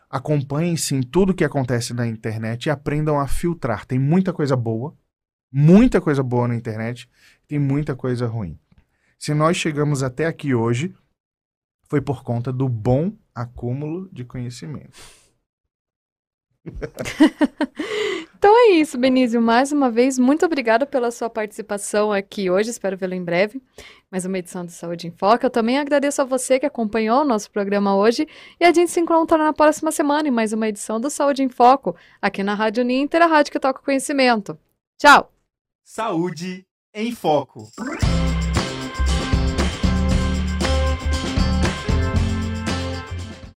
Acompanhem 0.09 0.77
sim 0.77 1.01
tudo 1.01 1.33
que 1.33 1.43
acontece 1.43 1.93
na 1.93 2.07
internet 2.07 2.65
e 2.65 2.69
aprendam 2.69 3.19
a 3.19 3.27
filtrar. 3.27 3.85
Tem 3.85 3.99
muita 3.99 4.31
coisa 4.31 4.55
boa, 4.55 4.95
muita 5.51 5.99
coisa 5.99 6.23
boa 6.23 6.47
na 6.47 6.55
internet, 6.55 7.09
tem 7.47 7.59
muita 7.59 7.95
coisa 7.95 8.27
ruim. 8.27 8.57
Se 9.19 9.33
nós 9.33 9.57
chegamos 9.57 10.03
até 10.03 10.25
aqui 10.25 10.53
hoje, 10.53 10.93
foi 11.87 12.01
por 12.01 12.23
conta 12.23 12.51
do 12.51 12.67
bom 12.67 13.11
acúmulo 13.33 14.09
de 14.11 14.23
conhecimento. 14.23 14.97
então 18.37 18.57
é 18.57 18.71
isso, 18.71 18.97
Benício. 18.97 19.41
Mais 19.41 19.71
uma 19.71 19.91
vez, 19.91 20.17
muito 20.17 20.45
obrigada 20.45 20.85
pela 20.85 21.11
sua 21.11 21.29
participação 21.29 22.11
aqui 22.11 22.49
hoje. 22.49 22.69
Espero 22.69 22.97
vê-lo 22.97 23.13
em 23.13 23.23
breve. 23.23 23.61
Mais 24.11 24.25
uma 24.25 24.39
edição 24.39 24.65
do 24.65 24.71
Saúde 24.71 25.07
em 25.07 25.11
Foco. 25.11 25.45
Eu 25.45 25.49
também 25.49 25.77
agradeço 25.77 26.21
a 26.21 26.25
você 26.25 26.59
que 26.59 26.65
acompanhou 26.65 27.21
o 27.21 27.25
nosso 27.25 27.51
programa 27.51 27.95
hoje. 27.95 28.27
E 28.59 28.65
a 28.65 28.73
gente 28.73 28.91
se 28.91 28.99
encontra 28.99 29.37
na 29.37 29.53
próxima 29.53 29.91
semana 29.91 30.27
em 30.27 30.31
mais 30.31 30.53
uma 30.53 30.67
edição 30.67 30.99
do 30.99 31.09
Saúde 31.09 31.43
em 31.43 31.49
Foco, 31.49 31.95
aqui 32.21 32.43
na 32.43 32.55
Rádio 32.55 32.83
Ninter, 32.83 33.21
a 33.21 33.27
rádio 33.27 33.51
que 33.51 33.59
toca 33.59 33.81
conhecimento. 33.81 34.57
Tchau! 34.97 35.31
Saúde 35.83 36.65
em 36.93 37.11
Foco. 37.11 37.69